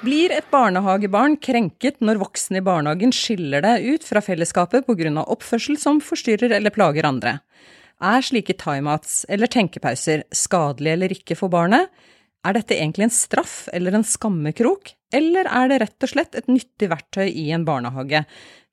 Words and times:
Blir 0.00 0.32
et 0.32 0.46
barnehagebarn 0.48 1.34
krenket 1.42 1.98
når 2.00 2.22
voksne 2.22 2.60
i 2.60 2.64
barnehagen 2.64 3.12
skiller 3.12 3.60
det 3.64 3.74
ut 3.84 4.06
fra 4.06 4.22
fellesskapet 4.24 4.86
pga. 4.86 5.24
oppførsel 5.26 5.76
som 5.76 6.00
forstyrrer 6.00 6.54
eller 6.56 6.70
plager 6.70 7.04
andre? 7.04 7.40
Er 8.00 8.22
slike 8.24 8.56
timeouts 8.56 9.26
eller 9.28 9.46
tenkepauser 9.46 10.24
skadelige 10.32 10.92
eller 10.92 11.12
ikke 11.12 11.36
for 11.36 11.52
barnet? 11.52 11.90
Er 12.46 12.56
dette 12.56 12.78
egentlig 12.78 13.10
en 13.10 13.12
straff 13.12 13.68
eller 13.72 13.92
en 13.92 14.04
skammekrok? 14.04 14.94
Eller 15.14 15.48
er 15.50 15.70
det 15.70 15.80
rett 15.82 16.06
og 16.06 16.12
slett 16.12 16.36
et 16.38 16.50
nyttig 16.50 16.90
verktøy 16.90 17.26
i 17.28 17.50
en 17.54 17.66
barnehage? 17.66 18.24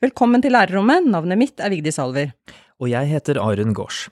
Velkommen 0.03 0.43
til 0.43 0.53
lærerrommet, 0.53 1.07
navnet 1.09 1.39
mitt 1.39 1.63
er 1.63 1.73
Vigdis 1.73 1.97
Alver. 2.01 2.33
Og 2.77 2.91
jeg 2.91 3.09
heter 3.09 3.39
Arun 3.41 3.73
Gaars. 3.77 4.05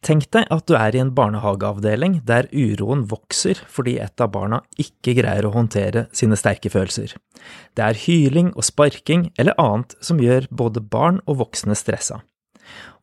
Tenk 0.00 0.28
deg 0.32 0.46
at 0.54 0.64
du 0.70 0.76
er 0.78 0.94
i 0.96 1.00
en 1.02 1.10
barnehageavdeling 1.16 2.22
der 2.28 2.48
uroen 2.54 3.02
vokser 3.10 3.58
fordi 3.68 3.98
et 4.00 4.22
av 4.24 4.30
barna 4.32 4.62
ikke 4.80 5.16
greier 5.18 5.44
å 5.44 5.52
håndtere 5.52 6.06
sine 6.16 6.38
sterke 6.40 6.72
følelser. 6.72 7.12
Det 7.76 7.84
er 7.84 8.00
hyling 8.06 8.54
og 8.54 8.64
sparking 8.64 9.28
eller 9.36 9.58
annet 9.60 9.92
som 10.00 10.22
gjør 10.22 10.48
både 10.48 10.80
barn 10.80 11.20
og 11.26 11.42
voksne 11.42 11.76
stressa. 11.76 12.22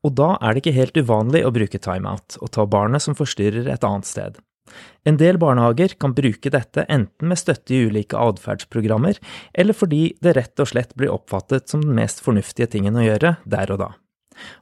Og 0.05 0.17
da 0.17 0.35
er 0.41 0.53
det 0.53 0.63
ikke 0.63 0.79
helt 0.79 0.97
uvanlig 1.01 1.45
å 1.45 1.53
bruke 1.53 1.81
timeout 1.81 2.37
og 2.39 2.51
ta 2.57 2.65
barnet 2.69 3.05
som 3.05 3.17
forstyrrer 3.17 3.69
et 3.73 3.85
annet 3.85 4.09
sted. 4.09 4.41
En 5.05 5.19
del 5.21 5.37
barnehager 5.41 5.93
kan 6.01 6.15
bruke 6.17 6.49
dette 6.49 6.85
enten 6.89 7.29
med 7.29 7.39
støtte 7.39 7.75
i 7.75 7.83
ulike 7.85 8.17
atferdsprogrammer, 8.17 9.19
eller 9.53 9.77
fordi 9.77 10.15
det 10.25 10.35
rett 10.39 10.63
og 10.63 10.71
slett 10.71 10.95
blir 10.97 11.13
oppfattet 11.13 11.69
som 11.69 11.83
den 11.85 11.97
mest 11.99 12.23
fornuftige 12.25 12.71
tingen 12.77 12.97
å 12.97 13.05
gjøre 13.05 13.35
der 13.45 13.75
og 13.75 13.83
da. 13.83 13.91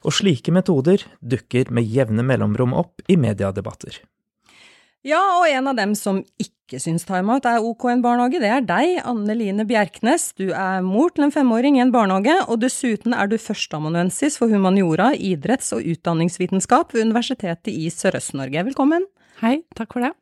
Og 0.04 0.14
slike 0.14 0.52
metoder 0.54 1.06
dukker 1.20 1.72
med 1.74 1.88
jevne 1.88 2.22
mellomrom 2.26 2.76
opp 2.76 3.02
i 3.08 3.16
mediedebatter. 3.18 4.02
Ja, 5.04 5.20
og 5.36 5.48
en 5.50 5.66
av 5.68 5.76
dem 5.76 5.92
som 5.98 6.22
ikke 6.40 6.78
syns 6.80 7.02
timeout 7.04 7.44
er 7.44 7.60
ok 7.60 7.90
i 7.90 7.92
en 7.92 8.04
barnehage, 8.04 8.38
det 8.40 8.48
er 8.48 8.62
deg, 8.64 8.94
Anne 9.04 9.34
Line 9.36 9.66
Bjerknes. 9.68 10.30
Du 10.38 10.46
er 10.48 10.80
mor 10.84 11.12
til 11.12 11.26
en 11.26 11.34
femåring 11.34 11.76
i 11.76 11.82
en 11.84 11.92
barnehage, 11.92 12.38
og 12.48 12.62
dessuten 12.62 13.12
er 13.12 13.28
du 13.28 13.36
førsteamanuensis 13.36 14.38
for 14.40 14.48
humaniora, 14.48 15.10
idretts- 15.12 15.74
og 15.76 15.84
utdanningsvitenskap 15.84 16.96
ved 16.96 17.10
Universitetet 17.10 17.74
i 17.74 17.92
Sørøst-Norge. 17.92 18.64
Velkommen. 18.70 19.04
Hei, 19.42 19.64
takk 19.74 19.96
for 19.96 20.04
det. 20.04 20.12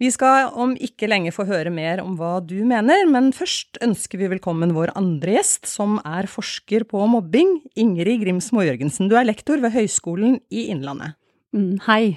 Vi 0.00 0.08
skal 0.08 0.54
om 0.56 0.70
ikke 0.80 1.08
lenge 1.10 1.32
få 1.32 1.44
høre 1.48 1.68
mer 1.72 2.00
om 2.00 2.14
hva 2.16 2.38
du 2.40 2.58
mener, 2.64 3.02
men 3.08 3.34
først 3.36 3.76
ønsker 3.84 4.20
vi 4.20 4.30
velkommen 4.32 4.72
vår 4.72 4.94
andre 4.96 5.34
gjest, 5.34 5.68
som 5.68 5.98
er 6.08 6.28
forsker 6.28 6.86
på 6.88 7.04
mobbing, 7.12 7.58
Ingrid 7.76 8.22
Grimsmo 8.22 8.64
Jørgensen. 8.64 9.10
Du 9.12 9.16
er 9.20 9.28
lektor 9.28 9.60
ved 9.60 9.74
Høgskolen 9.76 10.38
i 10.48 10.70
Innlandet. 10.72 11.18
Mm, 11.52 11.82
hei. 11.84 12.16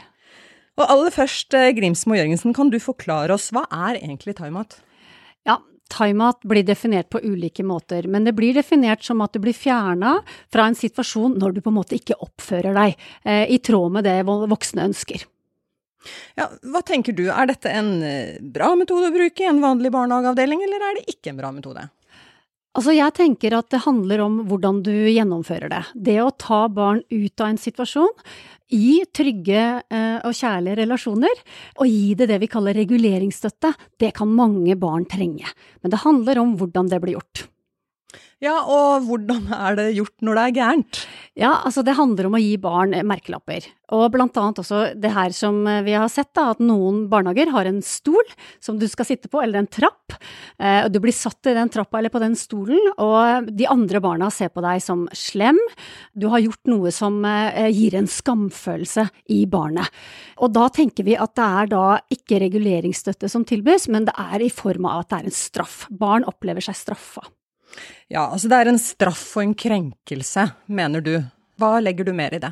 Og 0.79 0.85
aller 0.87 1.11
først, 1.11 1.51
eh, 1.59 1.73
Grimsmo 1.75 2.15
Jørgensen, 2.15 2.55
kan 2.55 2.71
du 2.71 2.79
forklare 2.79 3.35
oss, 3.35 3.51
hva 3.51 3.65
er 3.67 3.99
egentlig 3.99 4.37
timeout? 4.39 4.79
Ja, 5.45 5.59
timeout 5.91 6.39
blir 6.47 6.63
definert 6.63 7.09
på 7.09 7.19
ulike 7.19 7.67
måter, 7.67 8.07
men 8.07 8.23
det 8.23 8.35
blir 8.35 8.53
definert 8.53 9.03
som 9.03 9.19
at 9.21 9.33
du 9.33 9.39
blir 9.39 9.53
fjerna 9.53 10.23
fra 10.49 10.67
en 10.67 10.75
situasjon 10.75 11.35
når 11.37 11.55
du 11.55 11.61
på 11.61 11.67
en 11.67 11.79
måte 11.83 11.99
ikke 11.99 12.15
oppfører 12.15 12.73
deg 12.73 12.95
eh, 13.25 13.45
i 13.51 13.59
tråd 13.59 13.91
med 13.91 14.05
det 14.05 14.23
voksne 14.25 14.87
ønsker. 14.87 15.27
Ja, 16.39 16.49
hva 16.73 16.83
tenker 16.85 17.15
du, 17.15 17.25
er 17.31 17.49
dette 17.49 17.71
en 17.71 17.95
eh, 18.05 18.39
bra 18.41 18.73
metode 18.79 19.09
å 19.09 19.15
bruke 19.15 19.45
i 19.45 19.49
en 19.49 19.61
vanlig 19.63 19.93
barnehageavdeling, 19.93 20.63
eller 20.65 20.87
er 20.89 20.99
det 20.99 21.05
ikke 21.15 21.33
en 21.33 21.39
bra 21.41 21.51
metode? 21.55 21.85
Altså, 22.73 22.95
jeg 22.95 23.13
tenker 23.13 23.53
at 23.53 23.69
det 23.69 23.83
handler 23.83 24.23
om 24.23 24.39
hvordan 24.49 24.79
du 24.85 24.91
gjennomfører 24.91 25.69
det. 25.69 25.83
Det 26.09 26.17
å 26.23 26.31
ta 26.33 26.63
barn 26.73 27.03
ut 27.13 27.43
av 27.43 27.51
en 27.51 27.61
situasjon, 27.61 28.13
i 28.73 29.03
trygge 29.13 29.63
eh, 29.93 30.19
og 30.25 30.33
kjærlige 30.33 30.79
relasjoner, 30.81 31.41
og 31.77 31.89
gi 31.91 32.15
det 32.17 32.31
det 32.31 32.39
vi 32.41 32.49
kaller 32.49 32.73
reguleringsstøtte, 32.79 33.75
det 34.01 34.13
kan 34.17 34.33
mange 34.33 34.73
barn 34.81 35.05
trenge. 35.05 35.45
Men 35.85 35.93
det 35.93 36.01
handler 36.01 36.41
om 36.41 36.55
hvordan 36.57 36.89
det 36.89 37.01
blir 37.03 37.19
gjort. 37.19 37.45
Ja, 38.43 38.57
og 38.67 39.05
hvordan 39.07 39.45
er 39.55 39.77
det 39.77 39.85
gjort 39.95 40.25
når 40.25 40.35
det 40.35 40.41
er 40.43 40.55
gærent? 40.57 40.97
Ja, 41.39 41.51
altså 41.63 41.79
det 41.85 41.95
handler 41.95 42.27
om 42.27 42.35
å 42.35 42.41
gi 42.41 42.57
barn 42.59 42.91
merkelapper. 43.07 43.63
Og 43.95 44.01
blant 44.11 44.35
annet 44.37 44.57
også 44.59 44.81
det 44.99 45.11
her 45.15 45.31
som 45.33 45.61
vi 45.85 45.93
har 45.95 46.09
sett, 46.11 46.33
da, 46.35 46.49
at 46.51 46.59
noen 46.59 47.05
barnehager 47.09 47.53
har 47.53 47.69
en 47.69 47.79
stol 47.85 48.33
som 48.61 48.75
du 48.81 48.83
skal 48.91 49.07
sitte 49.07 49.31
på, 49.31 49.39
eller 49.39 49.61
en 49.61 49.69
trapp. 49.71 50.17
Og 50.59 50.89
du 50.91 50.99
blir 51.01 51.15
satt 51.15 51.47
i 51.49 51.53
den 51.55 51.71
trappa 51.71 52.01
eller 52.01 52.11
på 52.13 52.21
den 52.21 52.35
stolen, 52.37 52.81
og 53.01 53.47
de 53.47 53.67
andre 53.69 54.01
barna 54.03 54.27
ser 54.33 54.51
på 54.53 54.63
deg 54.65 54.81
som 54.83 55.05
slem. 55.15 55.59
Du 56.11 56.27
har 56.33 56.43
gjort 56.43 56.71
noe 56.71 56.91
som 56.93 57.21
eh, 57.25 57.69
gir 57.73 57.95
en 57.97 58.09
skamfølelse 58.09 59.07
i 59.33 59.43
barnet. 59.49 59.87
Og 60.43 60.51
da 60.53 60.67
tenker 60.73 61.07
vi 61.07 61.15
at 61.15 61.35
det 61.39 61.47
er 61.61 61.71
da 61.71 61.85
ikke 62.13 62.41
reguleringsstøtte 62.43 63.31
som 63.31 63.47
tilbys, 63.47 63.87
men 63.93 64.09
det 64.09 64.17
er 64.19 64.43
i 64.43 64.51
form 64.51 64.89
av 64.89 65.05
at 65.05 65.13
det 65.13 65.21
er 65.21 65.31
en 65.31 65.37
straff. 65.37 65.79
Barn 65.89 66.27
opplever 66.27 66.65
seg 66.65 66.77
straffa. 66.81 67.23
Ja, 68.11 68.27
altså 68.27 68.49
det 68.51 68.59
er 68.59 68.71
en 68.71 68.81
straff 68.81 69.23
og 69.37 69.45
en 69.45 69.55
krenkelse, 69.57 70.47
mener 70.67 71.03
du. 71.03 71.15
Hva 71.61 71.77
legger 71.83 72.07
du 72.07 72.13
mer 72.17 72.33
i 72.35 72.41
det? 72.41 72.51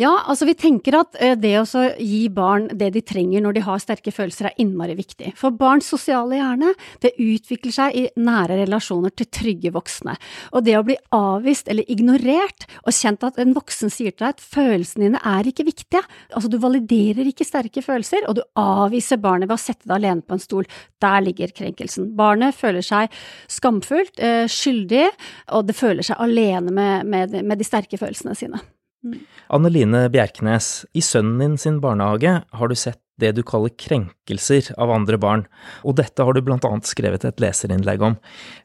Ja, 0.00 0.10
altså 0.26 0.48
vi 0.48 0.56
tenker 0.58 0.96
at 0.98 1.16
eh, 1.22 1.36
det 1.38 1.54
å 1.60 1.84
gi 2.00 2.24
barn 2.34 2.66
det 2.74 2.90
de 2.96 3.02
trenger 3.06 3.44
når 3.44 3.56
de 3.56 3.64
har 3.66 3.82
sterke 3.82 4.12
følelser 4.14 4.50
er 4.50 4.56
innmari 4.62 4.96
viktig. 4.98 5.32
For 5.38 5.54
barns 5.54 5.88
sosiale 5.90 6.40
hjerne, 6.40 6.72
det 7.04 7.14
utvikler 7.22 7.74
seg 7.74 7.98
i 7.98 8.04
nære 8.18 8.58
relasjoner 8.64 9.14
til 9.14 9.30
trygge 9.30 9.72
voksne. 9.74 10.16
Og 10.52 10.66
det 10.66 10.76
å 10.78 10.84
bli 10.86 10.96
avvist 11.14 11.70
eller 11.70 11.86
ignorert, 11.90 12.66
og 12.82 12.96
kjent 12.96 13.26
at 13.26 13.38
en 13.42 13.54
voksen 13.56 13.92
sier 13.92 14.14
til 14.14 14.26
deg 14.26 14.34
at 14.34 14.44
følelsene 14.44 15.08
dine 15.08 15.22
er 15.34 15.50
ikke 15.50 15.68
viktige, 15.68 16.02
altså 16.34 16.50
du 16.50 16.58
validerer 16.62 17.30
ikke 17.30 17.46
sterke 17.46 17.84
følelser, 17.84 18.26
og 18.28 18.38
du 18.38 18.44
avviser 18.60 19.22
barnet 19.22 19.48
ved 19.50 19.58
å 19.58 19.62
sette 19.62 19.86
deg 19.86 19.96
alene 20.00 20.26
på 20.26 20.36
en 20.36 20.42
stol, 20.42 20.68
der 21.04 21.24
ligger 21.24 21.54
krenkelsen. 21.54 22.12
Barnet 22.18 22.56
føler 22.58 22.84
seg 22.84 23.14
skamfullt, 23.52 24.18
eh, 24.18 24.44
skyldig, 24.50 25.08
og 25.54 25.68
det 25.68 25.78
føler 25.78 26.06
seg 26.06 26.18
alene 26.18 26.74
med, 26.74 27.06
med, 27.06 27.42
med 27.44 27.60
de 27.60 27.66
sterke 27.66 28.00
følelsene 28.00 28.34
sine. 28.38 28.62
Mm. 29.04 29.18
Anne 29.52 29.70
Line 29.70 30.06
Bjerknes, 30.12 30.86
i 30.96 31.02
sønnen 31.04 31.40
din 31.42 31.58
sin 31.60 31.80
barnehage 31.84 32.38
har 32.48 32.70
du 32.70 32.76
sett 32.78 33.00
det 33.20 33.34
du 33.36 33.42
kaller 33.46 33.70
krenkelser 33.78 34.72
av 34.80 34.90
andre 34.90 35.18
barn, 35.20 35.44
og 35.84 35.98
dette 36.00 36.24
har 36.24 36.34
du 36.34 36.40
blant 36.42 36.64
annet 36.66 36.88
skrevet 36.88 37.26
et 37.28 37.42
leserinnlegg 37.42 38.02
om. 38.02 38.16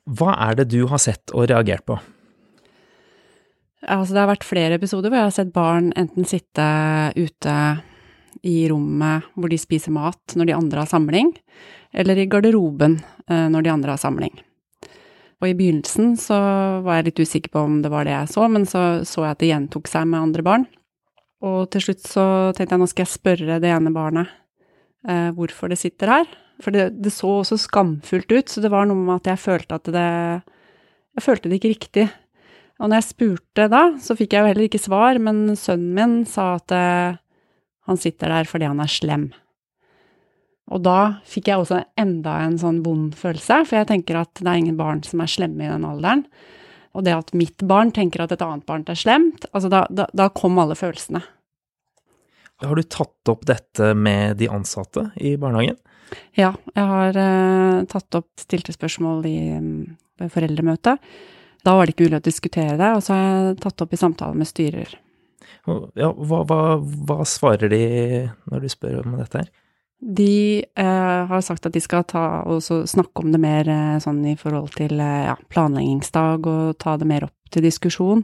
Hva 0.09 0.33
er 0.47 0.57
det 0.61 0.69
du 0.73 0.81
har 0.89 1.01
sett 1.03 1.35
og 1.35 1.49
reagert 1.51 1.85
på? 1.85 1.99
Altså, 3.85 4.13
det 4.15 4.23
har 4.23 4.31
vært 4.31 4.47
flere 4.47 4.79
episoder 4.79 5.11
hvor 5.11 5.21
jeg 5.21 5.29
har 5.29 5.37
sett 5.37 5.53
barn 5.55 5.93
enten 5.99 6.27
sitte 6.27 6.65
ute 7.15 7.55
i 8.45 8.57
rommet 8.71 9.29
hvor 9.35 9.51
de 9.51 9.59
spiser 9.59 9.93
mat 9.95 10.35
når 10.39 10.49
de 10.49 10.57
andre 10.57 10.83
har 10.83 10.91
samling, 10.91 11.31
eller 11.91 12.19
i 12.19 12.27
garderoben 12.31 12.99
eh, 13.27 13.47
når 13.51 13.65
de 13.65 13.73
andre 13.73 13.95
har 13.95 14.01
samling. 14.01 14.35
Og 15.39 15.47
i 15.47 15.55
begynnelsen 15.55 16.17
så 16.19 16.37
var 16.83 16.99
jeg 16.99 17.09
litt 17.09 17.21
usikker 17.23 17.53
på 17.53 17.63
om 17.63 17.79
det 17.83 17.91
var 17.93 18.07
det 18.07 18.15
jeg 18.15 18.31
så, 18.33 18.47
men 18.51 18.67
så 18.67 18.83
så 19.07 19.23
jeg 19.23 19.37
at 19.37 19.41
det 19.43 19.51
gjentok 19.53 19.87
seg 19.87 20.09
med 20.09 20.19
andre 20.19 20.43
barn. 20.45 20.67
Og 21.47 21.69
til 21.71 21.85
slutt 21.85 22.03
så 22.03 22.25
tenkte 22.55 22.75
jeg 22.75 22.81
nå 22.81 22.89
skal 22.91 23.05
jeg 23.05 23.13
spørre 23.13 23.59
det 23.63 23.71
ene 23.71 23.93
barnet 23.95 24.27
eh, 25.07 25.29
hvorfor 25.35 25.71
det 25.71 25.79
sitter 25.79 26.11
her. 26.11 26.31
For 26.59 26.75
det, 26.75 26.89
det, 26.99 27.13
så 27.15 27.37
også 27.39 27.55
skamfullt 27.61 28.33
ut, 28.35 28.51
så 28.51 28.59
det 28.59 28.71
var 28.73 28.89
noe 28.89 28.99
med 28.99 29.21
at 29.21 29.31
jeg 29.31 29.43
følte 29.45 29.79
at 29.79 29.87
det 29.95 30.09
Jeg 31.15 31.23
følte 31.23 31.49
det 31.49 31.59
ikke 31.59 31.71
riktig. 31.71 32.09
Og 32.79 32.87
når 32.87 32.99
jeg 32.99 33.09
spurte 33.09 33.67
da, 33.71 33.81
så 33.99 34.15
fikk 34.15 34.35
jeg 34.35 34.43
jo 34.43 34.49
heller 34.51 34.67
ikke 34.67 34.79
svar, 34.79 35.17
men 35.19 35.55
sønnen 35.59 35.95
min 35.95 36.13
sa 36.27 36.53
at 36.59 36.75
eh, 36.75 37.19
han 37.87 37.99
sitter 37.99 38.31
der 38.31 38.47
fordi 38.47 38.67
han 38.67 38.79
er 38.83 38.91
slem. 38.91 39.25
Og 40.69 40.83
da 40.85 40.99
fikk 41.25 41.49
jeg 41.49 41.63
også 41.63 41.81
enda 41.99 42.35
en 42.45 42.59
sånn 42.61 42.83
vond 42.85 43.15
følelse, 43.17 43.63
for 43.65 43.79
jeg 43.79 43.89
tenker 43.89 44.19
at 44.21 44.31
det 44.37 44.47
er 44.47 44.61
ingen 44.61 44.77
barn 44.77 45.01
som 45.05 45.23
er 45.23 45.31
slemme 45.31 45.65
i 45.65 45.71
den 45.71 45.87
alderen. 45.87 46.23
Og 46.97 47.05
det 47.05 47.15
at 47.15 47.33
mitt 47.37 47.65
barn 47.69 47.93
tenker 47.93 48.23
at 48.23 48.33
et 48.33 48.43
annet 48.45 48.65
barn 48.69 48.85
er 48.89 48.97
slemt, 48.97 49.47
altså 49.53 49.69
da, 49.71 49.83
da, 49.89 50.07
da 50.13 50.29
kom 50.33 50.57
alle 50.61 50.77
følelsene. 50.77 51.21
Har 52.59 52.75
du 52.75 52.83
tatt 52.83 53.31
opp 53.31 53.45
dette 53.47 53.93
med 53.95 54.37
de 54.41 54.49
ansatte 54.51 55.07
i 55.15 55.35
barnehagen? 55.39 55.77
Ja, 56.37 56.51
jeg 56.75 56.87
har 56.89 57.17
uh, 57.17 57.85
tatt 57.89 58.17
opp 58.17 58.29
stilte 58.41 58.73
spørsmål 58.75 59.27
i 59.29 59.37
um, 59.55 59.69
foreldremøtet. 60.33 60.99
Da 61.63 61.75
var 61.75 61.85
det 61.85 61.93
ikke 61.93 62.09
mulig 62.09 62.19
å 62.19 62.25
diskutere 62.25 62.75
det, 62.79 62.89
og 62.95 63.05
så 63.05 63.15
har 63.15 63.29
jeg 63.29 63.61
tatt 63.63 63.85
opp 63.85 63.93
i 63.95 64.01
samtale 64.01 64.37
med 64.37 64.49
styrer. 64.49 64.91
Ja, 65.99 66.09
hva, 66.09 66.43
hva, 66.47 66.61
hva 66.79 67.23
svarer 67.27 67.71
de 67.71 67.81
når 68.49 68.63
du 68.63 68.71
spør 68.71 69.01
om 69.03 69.17
dette 69.19 69.43
her? 69.43 69.49
De 69.99 70.63
eh, 70.75 71.25
har 71.27 71.41
sagt 71.43 71.67
at 71.67 71.75
de 71.75 71.81
skal 71.83 72.05
ta 72.07 72.23
snakke 72.61 73.23
om 73.23 73.33
det 73.33 73.41
mer 73.43 73.67
eh, 73.67 73.99
sånn 73.99 74.21
i 74.31 74.37
forhold 74.39 74.71
til 74.77 74.95
eh, 74.95 75.27
ja, 75.27 75.35
planleggingsdag, 75.51 76.47
og 76.47 76.77
ta 76.79 76.95
det 76.97 77.07
mer 77.09 77.27
opp 77.27 77.51
til 77.51 77.65
diskusjon. 77.65 78.23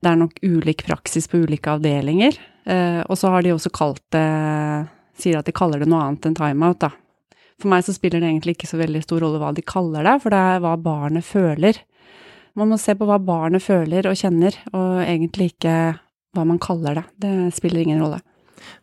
Det 0.00 0.08
er 0.08 0.20
nok 0.20 0.38
ulik 0.44 0.86
praksis 0.86 1.28
på 1.28 1.42
ulike 1.44 1.74
avdelinger. 1.76 2.38
Eh, 2.64 3.02
og 3.04 3.18
så 3.20 3.32
har 3.34 3.44
de 3.44 3.52
også 3.54 3.72
kalt 3.74 4.02
det 4.14 4.26
Sier 5.16 5.38
at 5.38 5.46
de 5.48 5.52
kaller 5.56 5.80
det 5.80 5.86
noe 5.88 6.02
annet 6.04 6.26
enn 6.28 6.34
timeout, 6.36 6.76
da. 6.82 6.90
For 7.56 7.72
meg 7.72 7.86
så 7.86 7.94
spiller 7.96 8.20
det 8.20 8.28
egentlig 8.28 8.52
ikke 8.52 8.68
så 8.68 8.76
veldig 8.76 9.00
stor 9.00 9.22
rolle 9.24 9.38
hva 9.40 9.48
de 9.56 9.62
kaller 9.64 10.04
det, 10.04 10.12
for 10.20 10.34
det 10.34 10.40
er 10.44 10.60
hva 10.60 10.74
barnet 10.76 11.24
føler. 11.24 11.78
Man 12.52 12.68
må 12.68 12.76
se 12.80 12.92
på 12.92 13.08
hva 13.08 13.16
barnet 13.16 13.64
føler 13.64 14.10
og 14.10 14.18
kjenner, 14.20 14.58
og 14.76 15.00
egentlig 15.06 15.54
ikke 15.54 15.72
hva 16.36 16.44
man 16.44 16.60
kaller 16.60 17.00
det. 17.00 17.06
Det 17.24 17.32
spiller 17.56 17.80
ingen 17.86 18.04
rolle. 18.04 18.20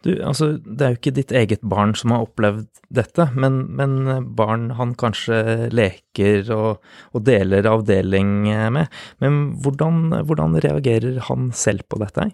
Du, 0.05 0.11
altså, 0.23 0.53
det 0.63 0.85
er 0.85 0.93
jo 0.93 0.99
ikke 0.99 1.15
ditt 1.17 1.33
eget 1.35 1.63
barn 1.65 1.93
som 1.97 2.13
har 2.13 2.25
opplevd 2.27 2.67
dette, 2.93 3.25
men, 3.33 3.63
men 3.77 4.25
barn 4.37 4.69
han 4.77 4.93
kanskje 4.99 5.69
leker 5.73 6.51
og, 6.53 6.83
og, 7.11 7.23
deler 7.25 7.67
avdeling 7.69 8.45
med. 8.75 8.99
Men 9.23 9.41
hvordan, 9.63 10.19
hvordan 10.27 10.59
reagerer 10.63 11.21
han 11.29 11.51
selv 11.57 11.87
på 11.89 12.01
dette? 12.03 12.29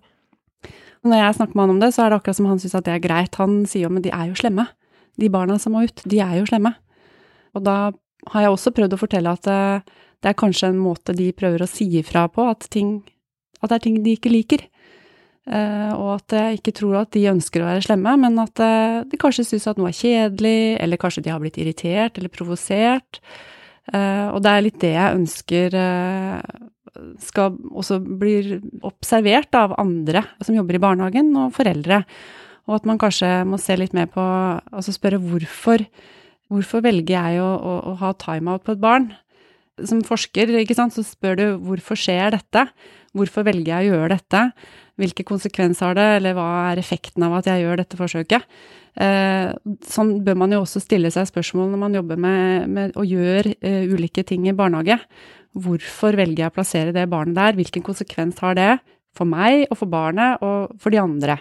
Når 1.07 1.21
jeg 1.21 1.38
snakker 1.38 1.56
med 1.56 1.63
han 1.63 1.75
om 1.77 1.81
det, 1.83 1.94
så 1.95 2.03
er 2.03 2.12
det 2.12 2.19
akkurat 2.19 2.39
som 2.41 2.50
han 2.50 2.59
syns 2.59 2.75
at 2.75 2.88
det 2.89 2.97
er 2.97 3.06
greit. 3.06 3.39
Han 3.39 3.62
sier 3.69 3.88
jo 3.88 3.94
men 3.94 4.03
de 4.03 4.12
er 4.12 4.31
jo 4.31 4.39
slemme. 4.39 4.68
De 5.19 5.31
barna 5.31 5.56
som 5.59 5.75
må 5.75 5.86
ut, 5.88 6.03
de 6.03 6.19
er 6.24 6.39
jo 6.41 6.47
slemme. 6.50 6.74
Og 7.56 7.63
da 7.65 7.77
har 8.33 8.44
jeg 8.44 8.51
også 8.51 8.74
prøvd 8.75 8.95
å 8.95 9.00
fortelle 9.00 9.31
at 9.31 9.47
eh, 9.50 9.86
det 10.19 10.31
er 10.31 10.39
kanskje 10.39 10.74
en 10.74 10.81
måte 10.81 11.15
de 11.15 11.30
prøver 11.36 11.63
å 11.63 11.69
si 11.69 11.88
ifra 12.01 12.27
på, 12.31 12.44
at, 12.51 12.68
ting, 12.74 13.00
at 13.62 13.71
det 13.71 13.80
er 13.80 13.86
ting 13.86 14.01
de 14.03 14.15
ikke 14.18 14.33
liker. 14.33 14.65
Uh, 15.50 15.94
og 15.95 16.09
at 16.18 16.36
jeg 16.36 16.59
ikke 16.59 16.74
tror 16.77 17.00
at 17.00 17.13
de 17.15 17.24
ønsker 17.31 17.63
å 17.63 17.69
være 17.69 17.86
slemme, 17.88 18.12
men 18.21 18.36
at 18.41 18.59
uh, 18.62 19.00
de 19.09 19.18
kanskje 19.18 19.47
syns 19.47 19.69
at 19.71 19.80
noe 19.80 19.89
er 19.89 19.97
kjedelig, 19.97 20.75
eller 20.83 21.00
kanskje 21.01 21.24
de 21.25 21.31
har 21.33 21.41
blitt 21.41 21.57
irritert 21.62 22.19
eller 22.19 22.33
provosert. 22.33 23.21
Uh, 23.89 24.30
og 24.36 24.44
det 24.45 24.51
er 24.51 24.65
litt 24.65 24.81
det 24.83 24.94
jeg 24.94 25.21
ønsker 25.21 25.80
skal 27.21 27.56
også 27.69 28.00
bli 28.01 28.59
observert 28.86 29.56
av 29.57 29.75
andre 29.80 30.24
som 30.44 30.57
jobber 30.57 30.77
i 30.77 30.83
barnehagen, 30.83 31.31
og 31.38 31.53
foreldre. 31.56 32.03
Og 32.69 32.77
at 32.77 32.86
man 32.89 33.00
kanskje 33.01 33.30
må 33.50 33.57
se 33.62 33.77
litt 33.80 33.95
mer 33.97 34.09
på 34.12 34.21
Altså 34.21 34.94
spørre 34.94 35.21
hvorfor. 35.21 35.86
Hvorfor 36.50 36.83
velger 36.86 37.13
jeg 37.13 37.41
å, 37.41 37.50
å, 37.50 37.74
å 37.91 37.97
ha 38.01 38.13
timeout 38.18 38.65
på 38.65 38.74
et 38.75 38.81
barn? 38.81 39.12
Som 39.86 40.01
forsker, 40.06 40.50
ikke 40.59 40.75
sant, 40.77 40.95
så 40.95 41.06
spør 41.06 41.38
du 41.38 41.45
hvorfor 41.65 41.97
skjer 41.97 42.33
dette? 42.36 42.65
Hvorfor 43.15 43.45
velger 43.47 43.71
jeg 43.71 43.89
å 43.89 44.00
gjøre 44.00 44.18
dette? 44.18 44.41
Hvilke 45.00 45.24
konsekvenser 45.28 45.88
har 45.88 45.98
det, 45.98 46.07
eller 46.18 46.36
hva 46.36 46.48
er 46.69 46.81
effekten 46.81 47.24
av 47.24 47.38
at 47.38 47.48
jeg 47.48 47.63
gjør 47.63 47.80
dette 47.80 48.00
forsøket? 48.00 48.46
Eh, 49.00 49.51
sånn 49.88 50.18
bør 50.25 50.40
man 50.42 50.56
jo 50.56 50.63
også 50.66 50.81
stille 50.84 51.12
seg 51.13 51.30
spørsmål 51.30 51.69
når 51.72 51.81
man 51.86 51.96
jobber 51.96 52.19
med, 52.19 52.66
med 52.68 52.98
og 53.00 53.07
gjør 53.07 53.48
eh, 53.56 53.86
ulike 53.88 54.25
ting 54.28 54.50
i 54.50 54.56
barnehage. 54.56 55.00
Hvorfor 55.56 56.18
velger 56.19 56.44
jeg 56.44 56.51
å 56.51 56.57
plassere 56.57 56.96
det 56.96 57.07
barnet 57.12 57.38
der? 57.40 57.56
Hvilken 57.57 57.86
konsekvens 57.86 58.42
har 58.44 58.60
det 58.60 58.74
for 59.16 59.30
meg 59.30 59.69
og 59.69 59.80
for 59.80 59.92
barnet 59.92 60.44
og 60.46 60.75
for 60.81 60.94
de 60.94 61.00
andre? 61.01 61.40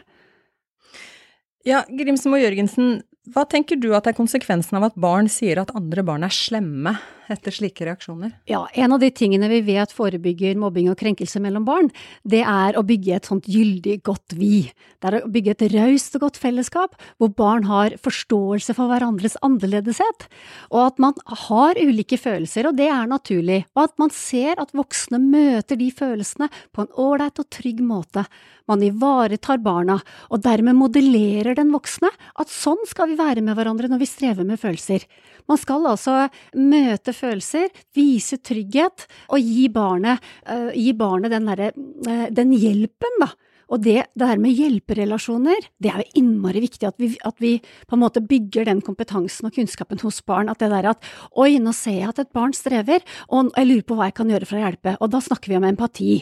Ja, 1.67 1.83
Grimsen 1.91 2.33
og 2.33 2.41
Jørgensen, 2.41 3.01
hva 3.35 3.45
tenker 3.51 3.77
du 3.81 3.91
at 3.97 4.07
er 4.09 4.17
konsekvensen 4.17 4.79
av 4.79 4.89
at 4.89 5.01
barn 5.01 5.27
sier 5.33 5.61
at 5.61 5.75
andre 5.77 6.07
barn 6.07 6.25
er 6.25 6.33
slemme 6.33 6.95
etter 7.33 7.55
slike 7.55 7.87
reaksjoner? 7.87 8.33
Ja, 8.51 8.65
en 8.73 8.95
av 8.97 9.03
de 9.03 9.11
tingene 9.15 9.51
vi 9.53 9.61
vet 9.67 9.93
forebygger 9.95 10.59
mobbing 10.61 10.91
og 10.93 10.99
krenkelse 11.01 11.41
mellom 11.45 11.67
barn, 11.69 11.91
det 12.25 12.43
er 12.43 12.79
å 12.79 12.85
bygge 12.87 13.17
et 13.17 13.29
sånt 13.31 13.49
gyldig 13.51 13.99
godt 14.07 14.37
vi. 14.39 14.67
Det 14.99 15.11
er 15.11 15.19
å 15.21 15.31
bygge 15.33 15.55
et 15.55 15.65
raust 15.75 16.19
og 16.19 16.27
godt 16.27 16.41
fellesskap, 16.41 16.99
hvor 17.19 17.33
barn 17.39 17.69
har 17.69 17.97
forståelse 18.03 18.77
for 18.77 18.91
hverandres 18.91 19.39
annerledeshet, 19.47 20.29
og 20.73 20.85
at 20.87 21.03
man 21.03 21.17
har 21.47 21.81
ulike 21.81 22.21
følelser, 22.21 22.71
og 22.71 22.79
det 22.79 22.91
er 22.93 23.11
naturlig, 23.11 23.63
og 23.77 23.87
at 23.89 23.99
man 24.01 24.15
ser 24.15 24.61
at 24.63 24.77
voksne 24.77 25.21
møter 25.23 25.79
de 25.81 25.91
følelsene 25.95 26.51
på 26.73 26.85
en 26.85 26.95
ålreit 26.99 27.43
og 27.43 27.51
trygg 27.55 27.83
måte 27.85 28.27
man 28.69 28.85
ivaretar 28.85 29.63
barna, 29.65 29.97
og 30.29 30.43
dermed 30.45 30.77
modellerer 30.77 31.57
den 31.57 31.73
voksne 31.73 32.11
at 32.13 32.53
sånn 32.53 32.85
skal 32.89 33.09
vi 33.11 33.19
være 33.19 33.43
med 33.45 33.57
hverandre 33.57 33.89
når 33.89 34.03
vi 34.03 34.11
strever 34.11 34.47
med 34.49 34.61
følelser. 34.61 35.07
Man 35.49 35.61
skal 35.61 35.87
altså 35.89 36.27
møte 36.53 37.15
følelser, 37.19 37.69
vise 37.97 38.41
trygghet 38.41 39.07
og 39.29 39.43
gi 39.43 39.69
barnet, 39.75 40.25
uh, 40.49 40.71
gi 40.75 40.95
barnet 40.97 41.35
den, 41.35 41.51
der, 41.51 41.77
uh, 42.09 42.27
den 42.35 42.57
hjelpen, 42.57 43.21
da. 43.23 43.33
Og 43.69 43.83
det, 43.85 43.99
det 44.17 44.29
her 44.31 44.39
med 44.41 44.57
hjelperelasjoner, 44.57 45.67
det 45.83 45.91
er 45.93 46.01
jo 46.01 46.23
innmari 46.23 46.63
viktig 46.65 46.89
at 46.89 46.97
vi, 47.01 47.11
at 47.29 47.37
vi, 47.43 47.59
på 47.61 47.97
en 47.99 48.01
måte 48.01 48.23
bygger 48.25 48.65
den 48.65 48.81
kompetansen 48.85 49.49
og 49.49 49.59
kunnskapen 49.59 50.01
hos 50.01 50.23
barn. 50.25 50.49
At 50.49 50.63
det 50.63 50.71
der 50.73 50.89
at 50.95 51.05
oi, 51.37 51.59
nå 51.61 51.75
ser 51.77 51.99
jeg 51.99 52.09
at 52.09 52.23
et 52.23 52.33
barn 52.33 52.57
strever, 52.57 53.05
og 53.29 53.53
jeg 53.53 53.69
lurer 53.69 53.85
på 53.85 53.99
hva 53.99 54.09
jeg 54.09 54.17
kan 54.23 54.33
gjøre 54.33 54.49
for 54.49 54.57
å 54.57 54.63
hjelpe. 54.65 54.97
Og 55.05 55.13
da 55.13 55.21
snakker 55.25 55.53
vi 55.53 55.61
om 55.61 55.69
empati 55.69 56.15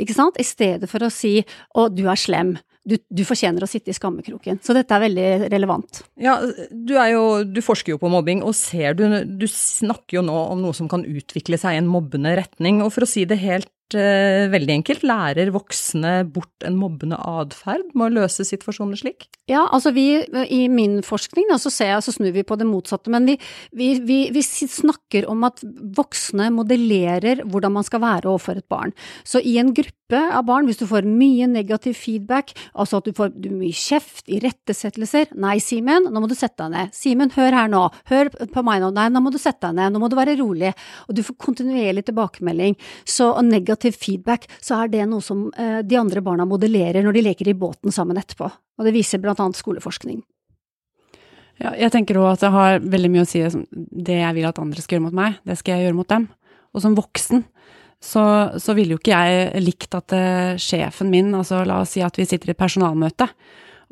ikke 0.00 0.14
sant, 0.14 0.38
i 0.38 0.46
stedet 0.46 0.88
for 0.90 1.06
å 1.06 1.10
si 1.12 1.36
å, 1.74 1.88
du 1.90 2.06
er 2.10 2.18
slem. 2.18 2.56
Du, 2.84 2.98
du, 3.08 3.22
fortjener 3.24 3.64
å 3.64 3.68
sitte 3.68 3.88
i 3.92 3.96
skammekroken. 3.96 4.58
Så 4.64 4.76
dette 4.76 4.92
er 4.92 5.04
veldig 5.06 5.28
relevant. 5.52 6.02
Ja, 6.20 6.36
du, 6.68 6.92
jo, 7.10 7.22
du 7.48 7.62
forsker 7.64 7.94
jo 7.94 8.00
på 8.02 8.10
mobbing, 8.12 8.42
og 8.44 8.52
ser 8.58 8.98
du, 8.98 9.06
du 9.24 9.46
snakker 9.48 10.20
jo 10.20 10.26
nå 10.26 10.36
om 10.52 10.60
noe 10.60 10.76
som 10.76 10.90
kan 10.90 11.06
utvikle 11.08 11.56
seg 11.60 11.78
i 11.78 11.80
en 11.80 11.88
mobbende 11.88 12.34
retning. 12.36 12.82
Og 12.84 12.92
for 12.92 13.06
å 13.06 13.08
si 13.08 13.24
det 13.28 13.40
helt 13.40 13.72
uh, 13.96 14.50
veldig 14.52 14.76
enkelt, 14.78 15.04
lærer 15.06 15.52
voksne 15.54 16.12
bort 16.34 16.66
en 16.66 16.76
mobbende 16.78 17.16
atferd 17.16 17.90
med 17.94 18.06
å 18.06 18.14
løse 18.20 18.46
situasjoner 18.46 19.00
slik? 19.00 19.28
Ja, 19.50 19.64
altså 19.64 19.92
vi, 19.96 20.06
i 20.52 20.64
min 20.72 21.00
forskning 21.04 21.50
da, 21.50 21.58
så, 21.60 21.72
jeg, 21.72 22.04
så 22.04 22.14
snur 22.14 22.32
vi 22.36 22.44
på 22.46 22.56
det 22.60 22.68
motsatte, 22.68 23.12
men 23.12 23.28
vi, 23.28 23.36
vi, 23.76 23.90
vi, 24.04 24.20
vi, 24.34 24.44
snakker 24.44 25.28
om 25.30 25.44
at 25.48 25.64
voksne 25.96 26.50
modellerer 26.54 27.44
hvordan 27.48 27.76
man 27.76 27.86
skal 27.86 28.04
være 28.04 28.30
overfor 28.30 28.60
et 28.60 28.68
barn. 28.72 28.94
Så 29.24 29.42
i 29.44 29.58
en 29.60 29.72
gruppe 29.76 30.03
av 30.12 30.44
barn, 30.44 30.68
hvis 30.68 30.82
du 30.82 30.84
får 30.90 31.06
mye 31.08 31.46
negativ 31.48 31.96
feedback, 31.96 32.52
altså 32.76 33.00
at 33.00 33.08
du 33.08 33.14
får 33.16 33.32
mye 33.48 33.72
kjeft, 33.72 34.26
irettesettelser, 34.28 35.30
nei, 35.40 35.56
Simen, 35.64 36.10
nå 36.12 36.20
må 36.20 36.28
du 36.28 36.36
sette 36.36 36.66
deg 36.66 36.74
ned, 36.74 36.92
Simen, 36.96 37.32
hør 37.34 37.56
her 37.56 37.70
nå, 37.72 37.86
hør 38.10 38.28
på 38.52 38.64
meg 38.66 38.82
nå, 38.84 38.92
nei, 38.94 39.08
nå 39.12 39.22
må 39.24 39.32
du 39.32 39.40
sette 39.40 39.70
deg 39.70 39.78
ned, 39.78 39.94
nå 39.94 40.02
må 40.02 40.10
du 40.12 40.18
være 40.18 40.36
rolig, 40.38 40.74
og 41.08 41.16
du 41.16 41.22
får 41.24 41.38
kontinuerlig 41.40 42.04
tilbakemelding, 42.10 42.76
så 43.08 43.32
negativ 43.40 43.84
negativ 43.84 43.98
feedback, 44.00 44.48
så 44.60 44.82
er 44.82 44.92
det 44.92 45.06
noe 45.08 45.22
som 45.22 45.48
eh, 45.56 45.82
de 45.82 45.96
andre 45.96 46.22
barna 46.22 46.44
modellerer 46.44 47.02
når 47.04 47.16
de 47.16 47.24
leker 47.28 47.48
i 47.48 47.54
båten 47.54 47.92
sammen 47.92 48.18
etterpå. 48.18 48.50
Og 48.78 48.84
det 48.86 48.94
viser 48.94 49.22
blant 49.22 49.40
annet 49.40 49.58
skoleforskning. 49.58 50.22
Ja, 51.62 51.74
jeg 51.78 51.92
tenker 51.94 52.18
òg 52.18 52.32
at 52.32 52.42
det 52.42 52.50
har 52.50 52.80
veldig 52.82 53.10
mye 53.12 53.24
å 53.24 53.28
si 53.30 53.42
det 53.44 54.18
jeg 54.18 54.34
vil 54.34 54.48
at 54.48 54.58
andre 54.58 54.82
skal 54.82 54.98
gjøre 54.98 55.06
mot 55.06 55.14
meg, 55.14 55.38
det 55.46 55.58
skal 55.60 55.76
jeg 55.76 55.88
gjøre 55.88 55.98
mot 56.00 56.10
dem. 56.10 56.28
Og 56.74 56.82
som 56.82 56.96
voksen 56.98 57.44
så, 58.02 58.24
så 58.60 58.74
ville 58.76 58.96
jo 58.96 59.00
ikke 59.00 59.18
jeg 59.18 59.62
likt 59.64 59.94
at 59.96 60.14
uh, 60.16 60.54
sjefen 60.60 61.12
min, 61.12 61.32
altså 61.36 61.62
la 61.66 61.80
oss 61.82 61.94
si 61.96 62.02
at 62.04 62.18
vi 62.18 62.26
sitter 62.28 62.52
i 62.52 62.54
et 62.54 62.60
personalmøte, 62.60 63.28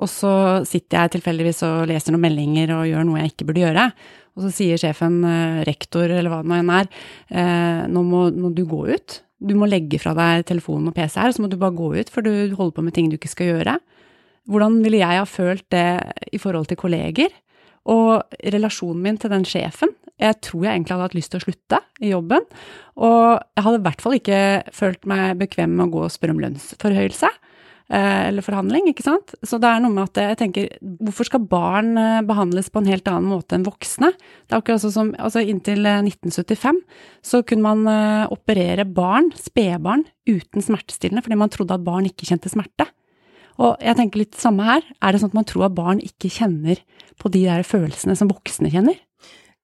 og 0.02 0.10
så 0.10 0.32
sitter 0.66 0.98
jeg 0.98 1.16
tilfeldigvis 1.16 1.62
og 1.68 1.86
leser 1.90 2.14
noen 2.14 2.26
meldinger 2.26 2.72
og 2.74 2.88
gjør 2.90 3.06
noe 3.08 3.22
jeg 3.22 3.34
ikke 3.34 3.48
burde 3.50 3.64
gjøre, 3.66 3.88
og 4.32 4.46
så 4.46 4.54
sier 4.56 4.80
sjefen, 4.80 5.20
uh, 5.26 5.60
rektor 5.68 6.08
eller 6.08 6.32
hva 6.32 6.40
det 6.42 6.52
nå 6.52 6.60
enn 6.60 6.72
er, 6.80 6.88
uh, 7.36 7.84
nå 7.92 8.06
må, 8.08 8.26
må 8.34 8.54
du 8.56 8.64
gå 8.68 8.86
ut 8.92 9.22
du 9.42 9.54
må 9.58 9.66
legge 9.66 9.98
fra 9.98 10.14
deg 10.16 10.46
telefonen 10.48 10.90
og 10.90 10.96
PC 10.96 11.18
her, 11.18 11.34
så 11.34 11.42
må 11.42 11.50
du 11.50 11.58
bare 11.60 11.74
gå 11.74 11.88
ut, 11.96 12.10
for 12.12 12.24
du 12.24 12.54
holder 12.54 12.76
på 12.76 12.84
med 12.86 12.94
ting 12.94 13.08
du 13.10 13.18
ikke 13.18 13.32
skal 13.32 13.50
gjøre. 13.50 13.78
Hvordan 14.50 14.80
ville 14.84 15.00
jeg 15.02 15.18
ha 15.18 15.26
følt 15.28 15.66
det 15.74 15.86
i 16.34 16.40
forhold 16.42 16.70
til 16.70 16.78
kolleger? 16.78 17.34
Og 17.90 18.22
relasjonen 18.54 19.02
min 19.02 19.18
til 19.18 19.32
den 19.32 19.46
sjefen, 19.48 19.90
jeg 20.22 20.38
tror 20.46 20.66
jeg 20.66 20.76
egentlig 20.76 20.96
hadde 20.96 21.08
hatt 21.08 21.18
lyst 21.18 21.32
til 21.34 21.42
å 21.42 21.46
slutte 21.46 21.80
i 22.02 22.12
jobben. 22.12 22.44
Og 23.02 23.22
jeg 23.36 23.66
hadde 23.66 23.80
i 23.80 23.86
hvert 23.86 24.04
fall 24.04 24.18
ikke 24.18 24.42
følt 24.74 25.08
meg 25.10 25.40
bekvem 25.40 25.74
med 25.74 25.88
å 25.88 25.94
gå 25.96 26.04
og 26.06 26.14
spørre 26.14 26.36
om 26.36 26.42
lønnsforhøyelse. 26.44 27.30
Eh, 27.92 28.28
eller 28.30 28.44
forhandling, 28.44 28.86
ikke 28.88 29.04
sant. 29.04 29.34
Så 29.44 29.58
det 29.60 29.68
er 29.68 29.82
noe 29.84 29.92
med 29.92 30.06
at 30.06 30.20
jeg 30.22 30.38
tenker, 30.40 30.68
hvorfor 31.04 31.28
skal 31.28 31.42
barn 31.44 31.92
eh, 32.00 32.22
behandles 32.24 32.70
på 32.72 32.80
en 32.80 32.88
helt 32.88 33.08
annen 33.10 33.28
måte 33.28 33.58
enn 33.58 33.66
voksne? 33.66 34.14
Det 34.46 34.54
er 34.54 34.62
akkurat 34.62 34.84
sånn 34.84 34.94
som 34.94 35.10
altså 35.20 35.42
Inntil 35.44 35.84
1975 35.84 36.70
eh, 36.78 37.04
så 37.20 37.42
kunne 37.44 37.74
man 37.74 38.32
operere 38.32 38.86
barn, 38.88 39.28
spedbarn, 39.36 40.06
uten 40.24 40.64
smertestillende 40.64 41.24
fordi 41.24 41.38
man 41.42 41.52
trodde 41.52 41.76
at 41.76 41.84
barn 41.84 42.08
ikke 42.08 42.30
kjente 42.30 42.52
smerte. 42.52 42.88
Og 43.60 43.76
jeg 43.84 43.98
tenker 43.98 44.22
litt 44.22 44.40
samme 44.40 44.64
her. 44.64 44.86
Er 45.04 45.12
det 45.12 45.20
sånn 45.20 45.34
at 45.34 45.36
man 45.42 45.48
tror 45.48 45.68
at 45.68 45.76
barn 45.76 46.00
ikke 46.00 46.32
kjenner 46.32 46.80
på 47.20 47.28
de 47.34 47.44
der 47.44 47.66
følelsene 47.66 48.16
som 48.16 48.30
voksne 48.32 48.72
kjenner? 48.72 48.96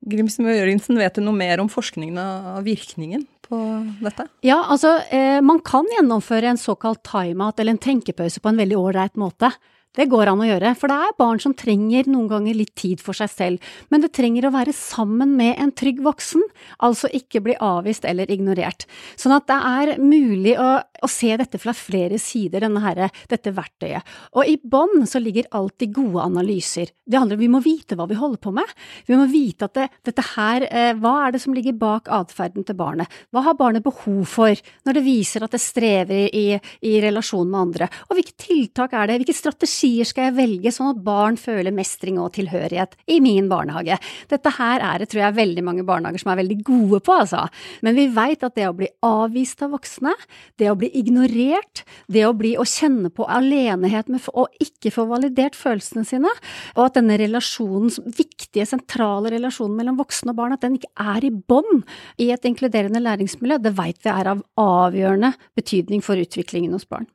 Grimsen 0.06 0.46
Jørgensen, 0.46 0.98
vet 1.00 1.16
du 1.18 1.24
noe 1.24 1.34
mer 1.34 1.58
om 1.62 1.68
forskningen 1.72 2.18
av 2.22 2.62
virkningen 2.66 3.24
på 3.42 3.58
dette? 4.04 4.28
Ja, 4.46 4.60
altså 4.70 4.94
eh, 5.10 5.40
man 5.44 5.58
kan 5.66 5.88
gjennomføre 5.96 6.52
en 6.52 6.60
såkalt 6.60 7.02
timeout 7.08 7.58
eller 7.58 7.74
en 7.74 7.82
tenkepause 7.82 8.42
på 8.42 8.52
en 8.52 8.60
veldig 8.62 8.78
ålreit 8.78 9.18
måte. 9.18 9.50
Det 9.98 10.06
går 10.06 10.30
an 10.30 10.42
å 10.44 10.46
gjøre, 10.46 10.70
for 10.78 10.92
det 10.92 10.96
er 11.02 11.16
barn 11.18 11.40
som 11.42 11.54
trenger 11.58 12.06
noen 12.06 12.28
ganger 12.30 12.54
litt 12.54 12.76
tid 12.78 13.00
for 13.02 13.18
seg 13.18 13.30
selv, 13.32 13.70
men 13.90 14.04
det 14.04 14.12
trenger 14.14 14.46
å 14.46 14.52
være 14.54 14.70
sammen 14.76 15.32
med 15.34 15.58
en 15.58 15.72
trygg 15.74 15.98
voksen, 16.06 16.44
altså 16.86 17.10
ikke 17.18 17.42
bli 17.42 17.56
avvist 17.58 18.06
eller 18.06 18.30
ignorert. 18.30 18.86
Sånn 19.18 19.34
at 19.34 19.48
det 19.50 19.56
er 19.58 19.92
mulig 19.98 20.54
å, 20.62 20.68
å 20.78 21.10
se 21.10 21.32
dette 21.40 21.58
fra 21.58 21.74
flere 21.74 22.20
sider, 22.22 22.68
her, 22.68 23.00
dette 23.26 23.50
verktøyet. 23.56 24.06
Og 24.38 24.46
i 24.46 24.54
bånn 24.62 25.02
så 25.08 25.18
ligger 25.18 25.48
alltid 25.56 25.96
gode 25.96 26.28
analyser. 26.28 26.92
Det 27.02 27.18
handler 27.18 27.40
om 27.40 27.42
vi 27.42 27.50
må 27.50 27.62
vite 27.64 27.98
hva 27.98 28.06
vi 28.06 28.20
holder 28.20 28.42
på 28.44 28.54
med. 28.54 28.70
Vi 29.08 29.18
må 29.18 29.26
vite 29.32 29.66
at 29.66 29.74
det, 29.80 29.88
dette 30.06 30.26
her, 30.36 30.68
eh, 30.68 30.92
hva 31.00 31.14
er 31.24 31.34
det 31.34 31.42
som 31.42 31.56
ligger 31.56 31.74
bak 31.80 32.10
atferden 32.12 32.66
til 32.68 32.78
barnet? 32.78 33.10
Hva 33.34 33.42
har 33.48 33.58
barnet 33.58 33.82
behov 33.82 34.22
for 34.30 34.54
når 34.86 35.00
det 35.00 35.06
viser 35.08 35.42
at 35.42 35.56
det 35.56 35.62
strever 35.64 36.30
i, 36.30 36.46
i 36.86 36.96
relasjon 37.02 37.48
med 37.50 37.62
andre? 37.64 37.90
Og 38.06 38.18
hvilke 38.20 38.36
tiltak 38.38 38.94
er 38.94 39.10
det, 39.10 39.20
hvilke 39.24 39.34
strategier 39.34 39.87
stier 39.88 40.08
skal 40.08 40.28
jeg 40.28 40.36
velge 40.36 40.72
sånn 40.74 40.92
at 40.92 41.00
barn 41.04 41.38
føler 41.40 41.72
mestring 41.74 42.18
og 42.20 42.34
tilhørighet 42.36 42.96
i 43.08 43.18
min 43.24 43.48
barnehage? 43.48 43.96
Dette 44.28 44.52
her 44.58 44.82
er 44.84 45.00
det, 45.00 45.08
tror 45.10 45.22
jeg, 45.24 45.36
veldig 45.38 45.64
mange 45.64 45.84
barnehager 45.88 46.20
som 46.20 46.32
er 46.32 46.40
veldig 46.42 46.58
gode 46.66 47.00
på, 47.04 47.16
altså. 47.22 47.46
Men 47.84 47.96
vi 47.96 48.08
veit 48.12 48.44
at 48.44 48.56
det 48.58 48.68
å 48.68 48.76
bli 48.76 48.88
avvist 49.06 49.62
av 49.64 49.72
voksne, 49.76 50.14
det 50.60 50.70
å 50.70 50.76
bli 50.78 50.90
ignorert, 50.98 51.84
det 52.08 52.26
å 52.28 52.34
bli 52.36 52.54
å 52.58 52.66
kjenne 52.68 53.10
på 53.14 53.26
alenehet 53.28 54.10
med 54.12 54.28
å 54.34 54.46
ikke 54.62 54.92
få 54.94 55.08
validert 55.08 55.56
følelsene 55.58 56.04
sine, 56.08 56.32
og 56.76 56.84
at 56.88 56.98
denne 56.98 57.18
relasjonen, 57.20 57.92
viktige, 58.18 58.66
sentrale 58.68 59.32
relasjonen 59.34 59.78
mellom 59.78 60.00
voksne 60.00 60.34
og 60.34 60.40
barn, 60.40 60.56
at 60.56 60.64
den 60.66 60.78
ikke 60.78 60.92
er 61.16 61.28
i 61.28 61.32
bånd 61.32 61.86
i 62.20 62.30
et 62.34 62.48
inkluderende 62.48 63.02
læringsmiljø, 63.04 63.60
det 63.62 63.76
veit 63.78 64.02
vi 64.04 64.12
er 64.12 64.34
av 64.34 64.44
avgjørende 64.60 65.32
betydning 65.58 66.04
for 66.04 66.20
utviklingen 66.20 66.74
hos 66.76 66.88
barn. 66.88 67.08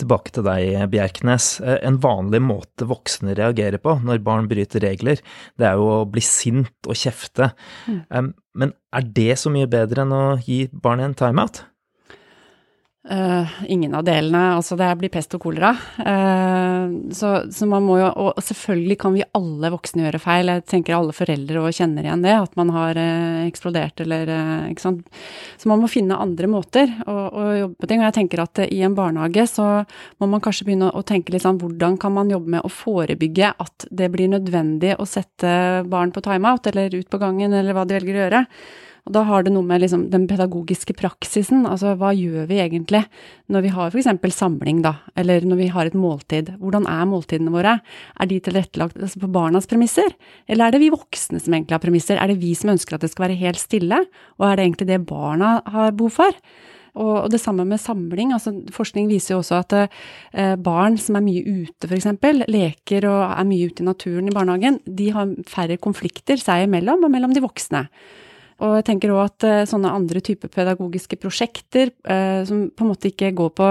Tilbake 0.00 0.32
til 0.34 0.46
deg, 0.46 0.86
Bjerknes. 0.92 1.48
En 1.84 1.98
vanlig 2.02 2.40
måte 2.44 2.88
voksne 2.88 3.36
reagerer 3.38 3.80
på 3.82 3.98
når 4.02 4.22
barn 4.24 4.48
bryter 4.50 4.82
regler, 4.84 5.20
det 5.60 5.68
er 5.68 5.80
jo 5.80 5.90
å 5.98 6.06
bli 6.08 6.22
sint 6.24 6.88
og 6.88 6.96
kjefte. 6.98 7.52
Mm. 7.86 8.32
Men 8.58 8.72
er 8.92 9.10
det 9.18 9.36
så 9.40 9.52
mye 9.52 9.68
bedre 9.70 10.06
enn 10.06 10.16
å 10.16 10.24
gi 10.42 10.64
barnet 10.72 11.10
en 11.12 11.18
timeout? 11.24 11.64
Uh, 13.10 13.48
ingen 13.66 13.94
av 13.98 14.04
delene. 14.06 14.40
Altså, 14.54 14.76
det 14.78 14.86
blir 15.00 15.10
pest 15.10 15.32
og 15.34 15.42
kolera. 15.42 15.72
Uh, 15.98 17.10
så, 17.10 17.32
så, 17.50 17.66
man 17.66 17.82
må 17.82 17.96
jo 17.98 18.06
Og 18.06 18.36
selvfølgelig 18.38 18.96
kan 19.02 19.16
vi 19.16 19.24
alle 19.34 19.72
voksne 19.74 20.04
gjøre 20.04 20.20
feil. 20.22 20.52
Jeg 20.52 20.62
tenker 20.70 20.94
alle 20.94 21.16
foreldre 21.16 21.64
og 21.64 21.74
kjenner 21.74 22.06
igjen 22.06 22.22
det, 22.22 22.36
at 22.38 22.54
man 22.60 22.70
har 22.70 23.00
uh, 23.02 23.40
eksplodert 23.48 24.04
eller 24.04 24.30
Ikke 24.70 24.84
sant. 24.84 25.02
Så 25.58 25.70
man 25.72 25.82
må 25.82 25.90
finne 25.90 26.20
andre 26.22 26.50
måter 26.52 26.92
å, 27.02 27.16
å 27.26 27.48
jobbe 27.58 27.82
på 27.82 27.90
ting. 27.90 28.04
Og 28.04 28.06
jeg 28.06 28.18
tenker 28.20 28.44
at 28.44 28.62
i 28.68 28.78
en 28.86 28.94
barnehage 28.94 29.48
så 29.50 29.66
må 30.22 30.30
man 30.30 30.44
kanskje 30.44 30.68
begynne 30.70 30.92
å 30.94 31.02
tenke 31.06 31.34
litt 31.34 31.42
sånn 31.42 31.58
hvordan 31.58 31.98
kan 31.98 32.14
man 32.14 32.30
jobbe 32.30 32.54
med 32.54 32.62
å 32.62 32.70
forebygge 32.70 33.50
at 33.66 33.88
det 33.90 34.12
blir 34.14 34.30
nødvendig 34.30 34.94
å 35.02 35.08
sette 35.10 35.82
barn 35.90 36.14
på 36.14 36.22
timeout 36.22 36.70
eller 36.70 36.94
ut 36.94 37.10
på 37.10 37.18
gangen, 37.18 37.50
eller 37.50 37.74
hva 37.74 37.82
de 37.82 37.98
velger 37.98 38.20
å 38.20 38.24
gjøre. 38.28 38.46
Og 39.02 39.14
da 39.16 39.24
har 39.26 39.42
det 39.42 39.50
noe 39.50 39.66
med 39.66 39.82
liksom 39.82 40.04
den 40.12 40.28
pedagogiske 40.30 40.94
praksisen, 40.94 41.64
altså 41.66 41.96
hva 41.98 42.12
gjør 42.14 42.46
vi 42.46 42.60
egentlig 42.62 43.00
når 43.50 43.64
vi 43.64 43.72
har 43.74 43.90
f.eks. 43.90 44.36
samling, 44.36 44.82
da, 44.84 44.94
eller 45.18 45.42
når 45.42 45.58
vi 45.58 45.70
har 45.74 45.90
et 45.90 45.96
måltid. 45.98 46.52
Hvordan 46.62 46.86
er 46.86 47.08
måltidene 47.10 47.50
våre? 47.50 47.80
Er 48.22 48.30
de 48.30 48.38
tilrettelagt 48.38 49.00
altså 49.00 49.24
på 49.24 49.32
barnas 49.34 49.66
premisser, 49.70 50.14
eller 50.46 50.68
er 50.68 50.76
det 50.76 50.84
vi 50.84 50.92
voksne 50.94 51.42
som 51.42 51.56
egentlig 51.56 51.74
har 51.74 51.82
premisser? 51.82 52.20
Er 52.20 52.30
det 52.30 52.38
vi 52.44 52.54
som 52.58 52.70
ønsker 52.76 52.94
at 52.94 53.02
det 53.02 53.10
skal 53.10 53.26
være 53.26 53.40
helt 53.42 53.58
stille, 53.62 54.04
og 54.38 54.46
er 54.46 54.56
det 54.56 54.68
egentlig 54.68 54.90
det 54.92 55.02
barna 55.10 55.56
har 55.66 55.98
behov 55.98 56.14
for? 56.20 56.38
Og, 56.92 57.30
det 57.32 57.40
samme 57.40 57.64
med 57.64 57.80
samling. 57.80 58.34
altså 58.36 58.52
Forskning 58.70 59.08
viser 59.08 59.34
jo 59.34 59.38
også 59.40 59.62
at 59.62 59.76
eh, 59.80 60.56
barn 60.60 60.98
som 61.00 61.16
er 61.16 61.24
mye 61.24 61.42
ute, 61.42 61.88
f.eks., 61.88 62.10
leker 62.52 63.08
og 63.08 63.22
er 63.32 63.46
mye 63.48 63.70
ute 63.70 63.82
i 63.82 63.86
naturen 63.86 64.28
i 64.28 64.34
barnehagen, 64.34 64.78
de 64.84 65.08
har 65.16 65.32
færre 65.48 65.80
konflikter 65.80 66.38
seg 66.38 66.68
imellom 66.68 67.08
og 67.08 67.10
mellom 67.10 67.32
de 67.32 67.42
voksne. 67.42 67.88
Og 68.62 68.76
jeg 68.78 68.84
tenker 68.86 69.10
òg 69.10 69.22
at 69.24 69.46
uh, 69.46 69.60
sånne 69.66 69.90
andre 69.90 70.20
typer 70.22 70.50
pedagogiske 70.52 71.18
prosjekter 71.18 71.90
uh, 72.06 72.42
som 72.46 72.68
på 72.70 72.84
en 72.84 72.90
måte 72.92 73.10
ikke 73.10 73.32
går 73.38 73.50
på 73.58 73.70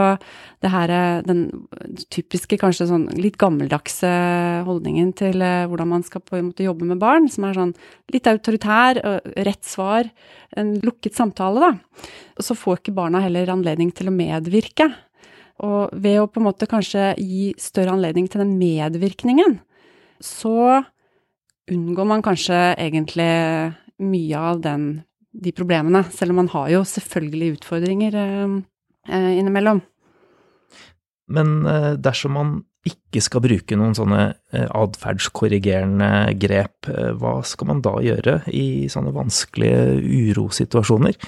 det 0.62 0.70
her, 0.70 0.92
eh, 0.94 1.22
den 1.26 1.40
typiske, 2.14 2.60
kanskje 2.62 2.86
sånn 2.92 3.08
litt 3.18 3.40
gammeldagse 3.42 4.12
holdningen 4.68 5.10
til 5.18 5.42
uh, 5.42 5.66
hvordan 5.72 5.90
man 5.90 6.04
skal 6.06 6.22
på 6.22 6.38
en 6.38 6.52
måte 6.52 6.68
jobbe 6.68 6.86
med 6.92 7.00
barn, 7.02 7.30
som 7.32 7.48
er 7.48 7.58
sånn 7.58 7.74
litt 8.14 8.28
autoritær, 8.30 9.00
rett 9.48 9.66
svar, 9.66 10.12
en 10.60 10.76
lukket 10.84 11.18
samtale, 11.18 11.72
da. 11.72 12.12
Så 12.44 12.58
får 12.60 12.82
ikke 12.82 12.98
barna 13.00 13.24
heller 13.24 13.50
anledning 13.54 13.90
til 13.96 14.12
å 14.12 14.16
medvirke. 14.16 14.92
Og 15.66 15.94
ved 16.04 16.20
å 16.20 16.30
på 16.30 16.42
en 16.42 16.50
måte 16.50 16.70
kanskje 16.70 17.14
gi 17.22 17.52
større 17.62 17.96
anledning 17.96 18.28
til 18.30 18.44
den 18.44 18.58
medvirkningen, 18.60 19.60
så 20.22 20.82
unngår 21.72 22.08
man 22.10 22.24
kanskje 22.26 22.58
egentlig 22.76 23.30
mye 24.02 24.42
av 24.52 24.62
den, 24.64 24.90
de 25.32 25.54
problemene, 25.56 26.04
selv 26.14 26.34
om 26.34 26.42
man 26.44 26.52
har 26.54 26.72
jo 26.74 26.82
selvfølgelig 26.88 27.56
utfordringer 27.60 28.18
eh, 28.18 28.58
eh, 29.10 29.32
innimellom. 29.40 29.82
Men 31.32 31.56
eh, 31.70 31.94
dersom 32.02 32.36
man 32.38 32.60
ikke 32.88 33.22
skal 33.22 33.44
bruke 33.46 33.78
noen 33.78 33.94
sånne 33.94 34.24
atferdskorrigerende 34.74 36.32
grep, 36.42 36.88
hva 37.22 37.36
skal 37.46 37.70
man 37.70 37.84
da 37.86 37.92
gjøre 38.02 38.40
i 38.58 38.90
sånne 38.90 39.14
vanskelige 39.14 40.00
urosituasjoner? 40.32 41.20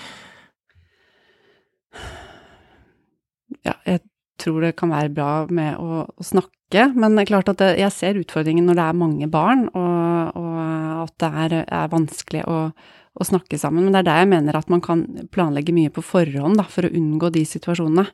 Ja, 3.61 3.75
jeg 3.85 4.01
tror 4.41 4.65
det 4.65 4.73
kan 4.81 4.95
være 4.95 5.13
bra 5.13 5.29
med 5.53 5.77
å, 5.77 6.07
å 6.09 6.25
snakke, 6.25 6.89
men 6.97 7.13
det 7.13 7.27
er 7.27 7.31
klart 7.35 7.53
at 7.53 7.61
jeg 7.77 7.93
ser 7.93 8.17
utfordringen 8.17 8.65
når 8.65 8.79
det 8.79 8.87
er 8.87 9.01
mange 9.05 9.29
barn, 9.29 9.67
og, 9.77 10.33
og 10.41 10.57
at 11.05 11.15
det 11.21 11.31
er, 11.45 11.55
er 11.67 11.91
vanskelig 11.91 12.43
å, 12.49 12.57
å, 12.71 13.27
snakke 13.27 13.59
sammen. 13.61 13.85
Men 13.85 13.95
det 13.95 14.03
er 14.03 14.09
der 14.09 14.21
jeg 14.23 14.31
mener 14.33 14.59
at 14.59 14.71
man 14.73 14.83
kan 14.83 15.05
planlegge 15.33 15.75
mye 15.75 15.93
på 15.93 16.03
forhånd 16.05 16.59
da, 16.61 16.67
for 16.69 16.87
å 16.87 16.93
unngå 16.93 17.31
de 17.35 17.45
situasjonene 17.47 18.07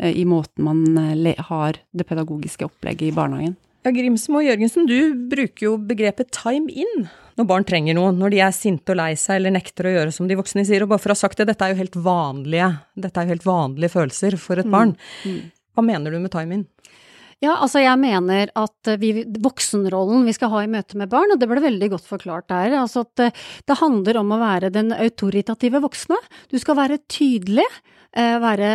eh, 0.00 0.12
i 0.12 0.26
måten 0.28 0.66
man 0.66 0.84
eh, 1.24 1.46
har 1.50 1.80
det 1.92 2.08
pedagogiske 2.08 2.68
opplegget 2.68 3.10
i 3.10 3.16
barnehagen. 3.16 3.56
Ja, 3.80 3.94
Grimsmo 3.96 4.42
Jørgensen, 4.44 4.84
du 4.84 5.14
bruker 5.30 5.70
jo 5.70 5.76
begrepet 5.80 6.34
time 6.36 6.68
in 6.68 7.06
når 7.40 7.46
barn 7.48 7.64
trenger 7.64 7.96
noe, 7.96 8.10
når 8.12 8.34
de 8.34 8.42
er 8.44 8.52
sinte 8.52 8.92
og 8.92 8.98
lei 9.00 9.14
seg 9.16 9.38
eller 9.38 9.54
nekter 9.54 9.88
å 9.88 9.94
gjøre 9.94 10.12
som 10.12 10.26
de 10.28 10.36
voksne 10.36 10.66
sier. 10.68 10.84
Og 10.84 10.90
bare 10.90 11.00
for 11.00 11.14
å 11.14 11.16
ha 11.16 11.22
sagt 11.22 11.40
det, 11.40 11.46
dette 11.48 11.64
er 11.64 11.72
jo 11.72 11.80
helt 11.80 11.96
vanlige, 12.04 12.68
dette 13.00 13.16
er 13.16 13.24
jo 13.24 13.34
helt 13.34 13.46
vanlige 13.48 13.94
følelser 13.94 14.36
for 14.40 14.60
et 14.60 14.68
mm. 14.68 14.74
barn. 14.74 14.92
Mm. 15.24 15.38
Hva 15.72 15.86
mener 15.86 16.12
du 16.12 16.20
med 16.20 16.34
time 16.34 16.58
in? 16.58 16.66
Ja, 17.40 17.54
altså 17.56 17.80
jeg 17.80 17.96
mener 17.96 18.50
at 18.58 18.90
vi, 19.00 19.22
voksenrollen 19.40 20.26
vi 20.28 20.34
skal 20.36 20.50
ha 20.52 20.64
i 20.64 20.68
møte 20.68 20.98
med 21.00 21.08
barn, 21.12 21.32
og 21.32 21.40
det 21.40 21.48
ble 21.48 21.62
veldig 21.64 21.88
godt 21.94 22.08
forklart 22.08 22.50
der, 22.52 22.74
altså 22.82 23.06
at 23.06 23.14
det, 23.16 23.30
det 23.64 23.78
handler 23.80 24.20
om 24.20 24.34
å 24.36 24.40
være 24.42 24.68
den 24.74 24.92
autoritative 24.92 25.80
voksne. 25.80 26.18
Du 26.52 26.58
skal 26.60 26.76
være 26.76 27.00
tydelig, 27.08 27.64
eh, 28.12 28.36
være, 28.44 28.68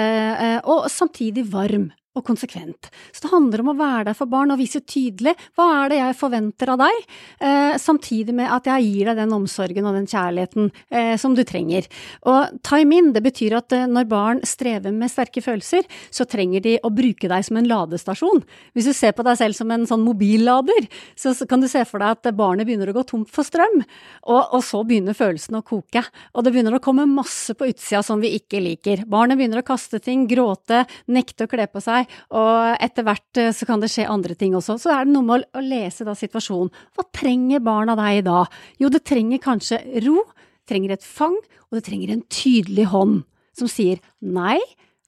eh, 0.48 0.58
og 0.66 0.90
samtidig 0.90 1.46
varm 1.54 1.92
og 2.16 2.24
konsekvent. 2.26 2.90
Så 3.12 3.26
det 3.26 3.32
handler 3.34 3.62
om 3.62 3.72
å 3.74 3.78
være 3.78 4.10
der 4.10 4.18
for 4.18 4.32
barn 4.32 4.54
og 4.54 4.60
vise 4.62 4.82
tydelig 4.82 5.36
hva 5.58 5.68
er 5.82 5.92
det 5.92 6.00
jeg 6.00 6.18
forventer 6.20 6.72
av 6.72 6.82
deg, 6.82 7.02
eh, 7.44 7.76
samtidig 7.82 8.36
med 8.38 8.52
at 8.52 8.70
jeg 8.70 8.88
gir 8.88 9.12
deg 9.12 9.20
den 9.20 9.36
omsorgen 9.36 9.90
og 9.90 9.98
den 9.98 10.08
kjærligheten 10.10 10.70
eh, 10.90 11.16
som 11.22 11.36
du 11.36 11.44
trenger. 11.48 11.90
Og 12.30 12.56
time 12.66 13.00
in, 13.00 13.12
det 13.16 13.24
betyr 13.26 13.58
at 13.60 13.76
eh, 13.76 13.88
når 13.90 14.08
barn 14.12 14.42
strever 14.48 14.96
med 14.96 15.12
sterke 15.12 15.44
følelser, 15.44 15.84
så 16.10 16.28
trenger 16.30 16.64
de 16.64 16.78
å 16.80 16.92
bruke 16.94 17.30
deg 17.32 17.48
som 17.48 17.60
en 17.60 17.68
ladestasjon. 17.70 18.44
Hvis 18.76 18.90
du 18.90 18.94
ser 18.96 19.16
på 19.18 19.26
deg 19.28 19.40
selv 19.42 19.60
som 19.60 19.72
en 19.76 19.88
sånn 19.90 20.06
mobillader, 20.06 20.88
så 21.20 21.36
kan 21.50 21.64
du 21.64 21.70
se 21.72 21.84
for 21.90 22.04
deg 22.04 22.16
at 22.16 22.32
barnet 22.36 22.68
begynner 22.68 22.92
å 22.92 22.98
gå 22.98 23.06
tomt 23.10 23.32
for 23.34 23.48
strøm, 23.48 23.84
og, 24.24 24.42
og 24.56 24.64
så 24.66 24.84
begynner 24.88 25.18
følelsene 25.18 25.60
å 25.60 25.68
koke. 25.68 26.06
Og 26.34 26.46
det 26.46 26.56
begynner 26.56 26.78
å 26.78 26.84
komme 26.84 27.08
masse 27.10 27.56
på 27.58 27.68
utsida 27.72 28.02
som 28.06 28.24
vi 28.24 28.36
ikke 28.40 28.64
liker. 28.64 29.04
Barnet 29.10 29.40
begynner 29.40 29.62
å 29.62 29.68
kaste 29.68 30.00
ting, 30.04 30.26
gråte, 30.30 30.86
nekte 31.12 31.46
å 31.46 31.52
kle 31.52 31.68
på 31.72 31.84
seg 31.84 32.05
og 32.36 32.84
etter 32.84 33.06
hvert 33.08 33.42
eh, 33.42 33.52
så 33.56 33.68
kan 33.68 33.84
det 33.84 33.92
skje 33.94 34.08
andre 34.12 34.38
ting 34.38 34.56
også. 34.58 34.78
Så 34.82 34.94
er 34.94 35.06
det 35.06 35.14
noe 35.16 35.26
med 35.28 35.46
å 35.56 35.64
lese 35.64 36.08
da 36.08 36.16
situasjonen. 36.18 36.72
Hva 36.96 37.06
trenger 37.16 37.64
barna 37.66 37.98
deg 38.00 38.24
da? 38.28 38.46
Jo, 38.82 38.92
det 38.94 39.06
trenger 39.08 39.44
kanskje 39.44 39.82
ro, 40.06 40.24
trenger 40.70 40.96
et 40.96 41.06
fang, 41.06 41.38
og 41.70 41.78
det 41.78 41.86
trenger 41.88 42.16
en 42.16 42.26
tydelig 42.32 42.90
hånd 42.94 43.22
som 43.56 43.70
sier 43.72 44.02
nei. 44.20 44.60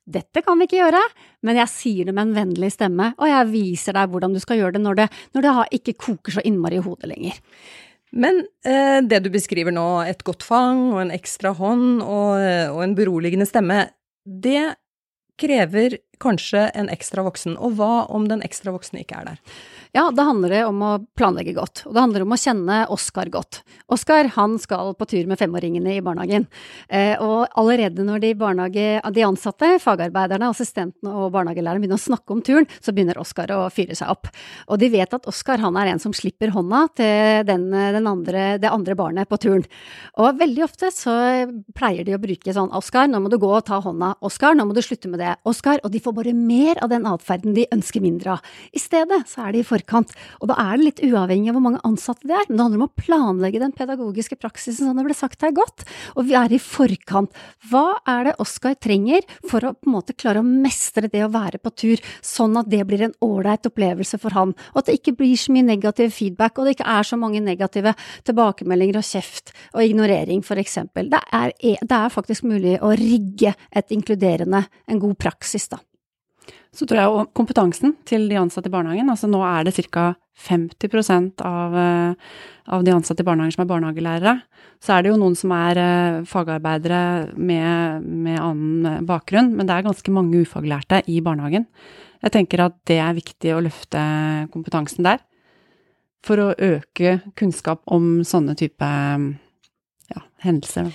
Dette 0.07 0.39
kan 0.43 0.55
vi 0.55 0.69
ikke 0.69 0.79
gjøre, 0.79 1.01
men 1.43 1.57
jeg 1.59 1.71
sier 1.73 2.07
det 2.07 2.13
med 2.15 2.29
en 2.29 2.37
vennlig 2.37 2.69
stemme, 2.71 3.09
og 3.19 3.27
jeg 3.27 3.49
viser 3.51 3.97
deg 3.97 4.13
hvordan 4.13 4.37
du 4.37 4.39
skal 4.39 4.61
gjøre 4.61 4.77
det 4.77 4.83
når 4.85 5.01
det, 5.01 5.07
når 5.35 5.43
det 5.43 5.55
ikke 5.81 5.97
koker 6.05 6.37
så 6.37 6.43
innmari 6.47 6.79
i 6.79 6.85
hodet 6.85 7.11
lenger. 7.11 7.41
Men 8.15 8.39
eh, 8.63 9.01
det 9.03 9.19
du 9.25 9.27
beskriver 9.33 9.75
nå, 9.75 9.85
et 10.07 10.23
godt 10.23 10.45
fang 10.47 10.93
og 10.93 11.01
en 11.01 11.11
ekstra 11.11 11.51
hånd 11.57 11.99
og, 12.05 12.39
og 12.71 12.79
en 12.85 12.95
beroligende 12.95 13.49
stemme, 13.49 13.81
det 14.23 14.77
krever 15.37 15.99
kanskje 16.23 16.67
en 16.77 16.89
ekstra 16.93 17.25
voksen. 17.27 17.57
Og 17.57 17.77
hva 17.79 18.07
om 18.13 18.27
den 18.29 18.43
ekstra 18.45 18.73
voksne 18.75 19.03
ikke 19.03 19.21
er 19.21 19.31
der? 19.31 19.57
Ja, 19.95 20.09
da 20.11 20.27
handler 20.27 20.51
det 20.51 20.63
om 20.67 20.81
å 20.83 20.91
planlegge 21.17 21.53
godt, 21.55 21.83
og 21.87 21.95
det 21.95 22.03
handler 22.03 22.25
om 22.25 22.35
å 22.35 22.39
kjenne 22.39 22.79
Oskar 22.93 23.29
godt. 23.31 23.61
Oskar 23.93 24.29
han 24.35 24.57
skal 24.59 24.93
på 24.97 25.07
tur 25.09 25.29
med 25.29 25.39
femåringene 25.39 25.95
i 25.95 26.03
barnehagen, 26.03 26.47
eh, 26.89 27.15
og 27.23 27.47
allerede 27.57 28.03
når 28.05 28.23
de, 28.23 28.33
de 29.15 29.25
ansatte, 29.25 29.69
fagarbeiderne, 29.83 30.49
assistentene 30.51 31.13
og 31.13 31.31
barnehagelæreren 31.35 31.83
begynner 31.83 31.99
å 31.99 32.05
snakke 32.07 32.35
om 32.35 32.43
turen, 32.43 32.67
så 32.81 32.93
begynner 32.93 33.19
Oskar 33.21 33.53
å 33.55 33.61
fyre 33.73 33.95
seg 33.97 34.11
opp. 34.11 34.31
Og 34.67 34.81
de 34.81 34.91
vet 34.91 35.13
at 35.15 35.27
Oskar 35.29 35.63
han 35.63 35.79
er 35.79 35.93
en 35.93 36.03
som 36.03 36.15
slipper 36.15 36.51
hånda 36.55 36.83
til 36.99 37.47
den, 37.47 37.69
den 37.71 38.09
andre, 38.09 38.45
det 38.61 38.71
andre 38.71 38.97
barnet 38.99 39.29
på 39.31 39.39
turen. 39.41 39.65
Og 40.19 40.37
veldig 40.39 40.65
ofte 40.65 40.91
så 40.93 41.15
pleier 41.77 42.07
de 42.07 42.15
å 42.17 42.21
bruke 42.21 42.53
sånn 42.53 42.73
Oskar, 42.75 43.07
nå 43.09 43.21
må 43.23 43.31
du 43.31 43.39
gå 43.41 43.49
og 43.49 43.65
ta 43.67 43.79
hånda. 43.83 44.15
Oskar, 44.27 44.57
nå 44.57 44.67
må 44.67 44.75
du 44.75 44.83
slutte 44.83 45.09
med 45.11 45.23
det. 45.23 45.35
Oskar, 45.47 45.81
og 45.83 45.93
de 45.93 46.01
får 46.03 46.15
bare 46.19 46.35
mer 46.37 46.83
av 46.83 46.91
den 46.91 47.07
atferden 47.09 47.55
de 47.57 47.67
ønsker 47.73 48.03
mindre 48.03 48.35
av. 48.35 48.55
I 48.75 48.81
stedet 48.81 49.23
så 49.29 49.47
er 49.47 49.55
de 49.55 49.63
i 49.63 49.67
forkant, 49.77 50.13
og 50.41 50.51
da 50.51 50.57
er 50.59 50.77
det 50.77 50.87
litt 50.87 51.03
uavhengig 51.07 51.51
av 51.51 51.57
hvor 51.57 51.65
mange 51.69 51.83
ansatte 51.87 52.27
det 52.27 52.35
er, 52.35 52.45
men 52.49 52.57
det 52.57 52.65
handler 52.65 52.81
om 52.81 52.87
å 52.87 53.03
planlegge 53.03 53.61
den 53.63 53.75
pedagogiske 53.77 54.37
praksisen 54.41 54.89
som 54.89 54.97
det 54.97 55.05
ble 55.07 55.17
sagt 55.17 55.45
her 55.45 55.53
godt, 55.55 55.85
og 56.15 56.27
vi 56.27 56.35
er 56.39 56.53
i 56.53 56.61
forkant. 56.61 57.33
Hva 57.69 57.99
er 58.07 58.29
det 58.29 58.35
Oskar 58.43 58.77
trenger 58.81 59.25
for 59.47 59.65
å 59.65 59.73
på 59.77 59.89
en 59.89 59.95
måte 59.97 60.15
klare 60.17 60.41
å 60.41 60.47
mestre 60.47 61.09
det 61.11 61.23
å 61.25 61.31
være 61.33 61.61
på 61.61 61.73
tur, 61.77 62.03
sånn 62.25 62.57
at 62.59 62.69
det 62.71 62.83
blir 62.87 63.05
en 63.07 63.15
ålreit 63.23 63.67
opplevelse 63.69 64.19
for 64.21 64.35
han, 64.37 64.53
og 64.73 64.81
at 64.81 64.89
det 64.89 64.99
ikke 64.99 65.17
blir 65.19 65.37
så 65.39 65.53
mye 65.55 65.67
negativ 65.67 66.13
feedback, 66.17 66.57
og 66.57 66.67
det 66.67 66.77
ikke 66.77 66.89
er 66.97 67.07
så 67.07 67.19
mange 67.19 67.41
negative 67.43 67.93
tilbakemeldinger 68.27 68.99
og 69.01 69.07
kjeft 69.07 69.53
og 69.73 69.83
ignorering, 69.83 70.43
for 70.45 70.59
eksempel. 70.61 71.11
Det 71.11 71.21
er, 71.33 71.53
det 71.61 71.99
er 71.99 72.13
faktisk 72.13 72.47
mulig 72.47 72.77
å 72.81 72.93
rigge 72.97 73.53
et 73.71 73.93
inkluderende, 73.95 74.65
en 74.87 75.03
god 75.03 75.17
praksis, 75.21 75.69
da. 75.71 75.81
Så 76.77 76.85
tror 76.85 76.99
jeg 77.01 77.09
og 77.09 77.29
kompetansen 77.37 77.95
til 78.05 78.27
de 78.29 78.37
ansatte 78.37 78.69
i 78.69 78.73
barnehagen, 78.73 79.09
altså 79.09 79.29
nå 79.29 79.41
er 79.45 79.65
det 79.65 79.73
ca. 79.89 80.13
50 80.37 81.41
av, 81.41 81.75
eh, 81.75 82.13
av 82.67 82.83
de 82.83 82.91
ansatte 82.93 83.23
i 83.23 83.25
barnehagen 83.25 83.55
som 83.55 83.63
er 83.63 83.71
barnehagelærere. 83.71 84.33
Så 84.77 84.93
er 84.93 85.01
det 85.01 85.09
jo 85.09 85.17
noen 85.17 85.33
som 85.35 85.51
er 85.55 85.79
eh, 85.81 86.19
fagarbeidere 86.29 87.33
med, 87.33 88.05
med 88.05 88.37
annen 88.37 89.07
bakgrunn, 89.09 89.55
men 89.57 89.65
det 89.65 89.73
er 89.73 89.87
ganske 89.87 90.13
mange 90.13 90.43
ufaglærte 90.45 91.01
i 91.09 91.17
barnehagen. 91.25 91.65
Jeg 92.21 92.35
tenker 92.37 92.67
at 92.67 92.77
det 92.85 92.99
er 93.01 93.17
viktig 93.17 93.55
å 93.55 93.63
løfte 93.65 94.03
kompetansen 94.53 95.09
der. 95.09 95.25
For 96.21 96.37
å 96.41 96.53
øke 96.53 97.19
kunnskap 97.37 97.81
om 97.89 98.21
sånne 98.21 98.53
type 98.57 98.85
ja, 98.85 100.23
hendelser. 100.45 100.93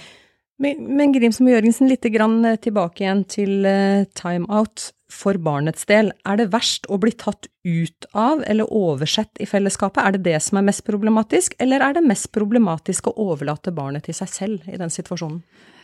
Men, 0.62 0.86
men 0.94 1.14
Grimsom 1.14 1.50
Jørgensen, 1.50 1.90
litt 1.90 2.06
eh, 2.06 2.58
tilbake 2.62 3.02
igjen 3.02 3.26
til 3.26 3.66
timeout 4.14 4.92
for 5.12 5.38
barnets 5.38 5.84
del. 5.88 6.10
Er 6.28 6.40
det 6.40 6.50
verst 6.54 6.88
å 6.88 6.98
bli 7.02 7.12
tatt 7.12 7.48
ut 7.68 8.08
av 8.16 8.42
eller 8.48 8.70
oversett 8.72 9.40
i 9.42 9.48
fellesskapet? 9.48 10.02
Er 10.02 10.16
det 10.16 10.24
det 10.30 10.38
som 10.44 10.58
er 10.58 10.66
mest 10.66 10.84
problematisk, 10.88 11.54
eller 11.62 11.84
er 11.84 11.98
det 11.98 12.06
mest 12.06 12.32
problematisk 12.34 13.10
å 13.10 13.16
overlate 13.30 13.74
barnet 13.76 14.08
til 14.08 14.16
seg 14.16 14.32
selv 14.32 14.72
i 14.72 14.80
den 14.80 14.92
situasjonen? 14.92 15.42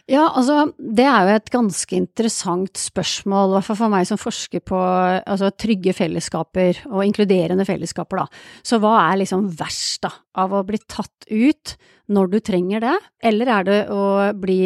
Ja, 0.08 0.22
altså, 0.32 0.70
det 0.80 1.04
er 1.04 1.26
jo 1.26 1.34
et 1.36 1.50
ganske 1.52 1.96
interessant 1.98 2.80
spørsmål, 2.80 3.50
i 3.50 3.56
hvert 3.58 3.66
fall 3.66 3.76
for 3.82 3.92
meg 3.92 4.06
som 4.08 4.20
forsker 4.20 4.62
på 4.64 4.78
altså, 4.78 5.50
trygge 5.52 5.92
fellesskaper 5.92 6.80
og 6.88 7.02
inkluderende 7.04 7.66
fellesskaper, 7.68 8.22
da. 8.22 8.40
Så 8.64 8.78
hva 8.80 8.94
er 9.02 9.20
liksom 9.20 9.44
verst, 9.58 10.00
da, 10.06 10.14
av 10.40 10.54
å 10.56 10.62
bli 10.64 10.80
tatt 10.88 11.28
ut 11.28 11.74
når 12.08 12.32
du 12.32 12.38
trenger 12.40 12.86
det, 12.86 12.94
eller 13.28 13.52
er 13.52 13.68
det 13.68 13.78
å 13.92 14.04
bli 14.40 14.58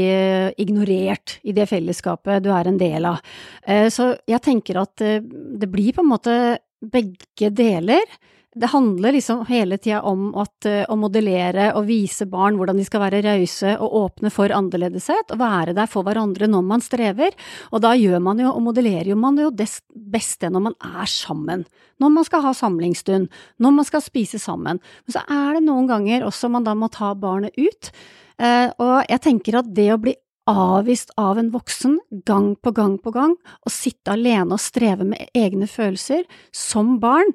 ignorert 0.63 1.41
i 1.43 1.57
det 1.57 1.67
fellesskapet 1.73 2.45
du 2.45 2.53
er 2.55 2.71
en 2.71 2.79
del 2.79 3.11
av? 3.11 3.19
Eh, 3.67 3.89
så 3.91 4.13
jeg 4.31 4.45
tenker 4.47 4.79
at 4.85 5.03
eh, 5.03 5.25
det 5.59 5.71
blir 5.73 5.91
på 5.97 6.07
en 6.07 6.13
måte 6.13 6.37
begge 6.83 7.51
deler 7.51 8.07
det 8.55 8.67
handler 8.67 9.13
liksom 9.13 9.47
hele 9.49 9.79
tida 9.79 10.03
om 10.03 10.27
at, 10.37 10.67
uh, 10.67 10.83
å 10.93 10.97
modellere 11.01 11.71
og 11.79 11.87
vise 11.89 12.27
barn 12.29 12.59
hvordan 12.59 12.77
de 12.77 12.85
skal 12.85 13.01
være 13.07 13.23
rause 13.25 13.75
og 13.81 13.95
åpne 14.03 14.33
for 14.33 14.53
annerledeshet, 14.53 15.33
og 15.33 15.41
være 15.41 15.73
der 15.77 15.89
for 15.89 16.05
hverandre 16.05 16.49
når 16.51 16.67
man 16.69 16.85
strever. 16.85 17.33
Og 17.73 17.81
da 17.85 17.95
gjør 17.97 18.21
man 18.21 18.43
jo, 18.43 18.51
og 18.53 18.67
modellerer 18.67 19.17
man 19.17 19.41
jo 19.41 19.49
det 19.57 19.71
beste 19.93 20.51
når 20.53 20.67
man 20.69 20.77
er 20.85 21.09
sammen. 21.09 21.65
Når 22.03 22.13
man 22.13 22.29
skal 22.29 22.45
ha 22.45 22.53
samlingsstund, 22.57 23.31
når 23.63 23.79
man 23.79 23.89
skal 23.89 24.05
spise 24.05 24.41
sammen. 24.43 24.83
Men 25.07 25.17
så 25.17 25.25
er 25.25 25.57
det 25.57 25.65
noen 25.65 25.89
ganger 25.89 26.27
også 26.29 26.53
man 26.53 26.69
da 26.69 26.77
må 26.77 26.91
ta 26.93 27.15
barnet 27.17 27.57
ut. 27.57 27.93
Uh, 28.37 28.69
og 28.77 28.99
jeg 29.09 29.25
tenker 29.25 29.63
at 29.63 29.73
det 29.73 29.89
å 29.95 30.01
bli 30.03 30.17
avvist 30.51 31.13
av 31.17 31.39
en 31.39 31.53
voksen 31.55 31.99
gang 32.27 32.53
på 32.61 32.73
gang 32.75 32.99
på 33.01 33.13
gang, 33.15 33.35
og 33.65 33.73
sitte 33.73 34.13
alene 34.13 34.59
og 34.59 34.61
streve 34.61 35.07
med 35.07 35.31
egne 35.39 35.69
følelser 35.71 36.27
som 36.51 36.99
barn, 37.01 37.33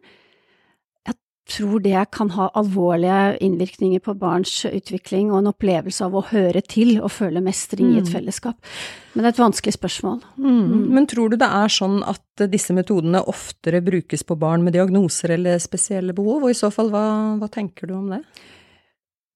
tror 1.50 1.80
det 1.84 2.06
kan 2.16 2.30
ha 2.36 2.50
alvorlige 2.60 3.38
innvirkninger 3.44 4.02
på 4.04 4.16
barns 4.20 4.66
utvikling 4.66 5.32
og 5.32 5.42
en 5.42 5.52
opplevelse 5.52 6.06
av 6.06 6.18
å 6.18 6.26
høre 6.30 6.62
til 6.62 6.98
og 6.98 7.12
føle 7.16 7.44
mestring 7.44 7.94
i 7.94 8.02
et 8.02 8.10
mm. 8.10 8.14
fellesskap. 8.14 8.74
Men 9.14 9.24
det 9.24 9.30
er 9.30 9.36
et 9.36 9.44
vanskelig 9.44 9.76
spørsmål. 9.78 10.20
Mm. 10.38 10.60
Mm. 10.60 10.84
Men 10.98 11.10
tror 11.10 11.32
du 11.32 11.40
det 11.40 11.50
er 11.62 11.74
sånn 11.74 12.02
at 12.08 12.48
disse 12.52 12.76
metodene 12.76 13.24
oftere 13.32 13.82
brukes 13.86 14.26
på 14.28 14.38
barn 14.40 14.66
med 14.66 14.76
diagnoser 14.78 15.38
eller 15.38 15.62
spesielle 15.64 16.16
behov, 16.18 16.46
og 16.46 16.54
i 16.54 16.60
så 16.60 16.70
fall, 16.74 16.92
hva, 16.94 17.08
hva 17.42 17.50
tenker 17.52 17.90
du 17.90 17.98
om 17.98 18.12
det? 18.14 18.22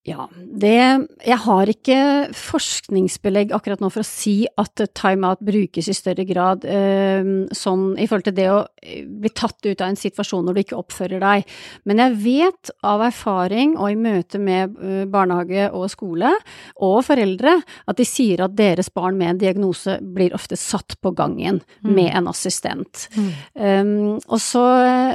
Ja, 0.01 0.23
det 0.33 1.07
Jeg 1.21 1.37
har 1.43 1.69
ikke 1.69 1.97
forskningsbelegg 2.33 3.51
akkurat 3.53 3.81
nå 3.83 3.89
for 3.93 4.01
å 4.01 4.07
si 4.07 4.47
at 4.57 4.81
timeout 4.97 5.43
brukes 5.45 5.85
i 5.91 5.93
større 5.93 6.25
grad 6.25 6.63
eh, 6.65 7.21
sånn 7.53 7.83
i 8.01 8.07
forhold 8.09 8.25
til 8.25 8.35
det 8.39 8.47
å 8.49 8.63
eh, 8.81 9.03
bli 9.05 9.29
tatt 9.29 9.61
ut 9.61 9.77
av 9.77 9.91
en 9.91 9.99
situasjon 9.99 10.47
når 10.47 10.57
du 10.57 10.61
ikke 10.63 10.79
oppfører 10.79 11.21
deg. 11.21 11.51
Men 11.85 12.01
jeg 12.01 12.17
vet 12.23 12.71
av 12.81 13.03
erfaring 13.05 13.75
og 13.77 13.91
i 13.91 13.99
møte 13.99 14.41
med 14.41 14.73
eh, 14.81 15.03
barnehage 15.05 15.67
og 15.69 15.85
skole 15.93 16.33
og 16.81 16.97
foreldre 17.05 17.59
at 17.61 18.01
de 18.01 18.07
sier 18.09 18.41
at 18.41 18.57
deres 18.57 18.89
barn 18.89 19.21
med 19.21 19.35
en 19.35 19.43
diagnose 19.45 19.99
blir 20.01 20.33
ofte 20.33 20.57
satt 20.57 20.97
på 20.97 21.13
gangen 21.13 21.61
mm. 21.85 21.93
med 21.93 22.09
en 22.09 22.31
assistent. 22.33 23.05
Mm. 23.13 23.29
Um, 23.53 23.93
og 24.25 24.41
så, 24.41 24.65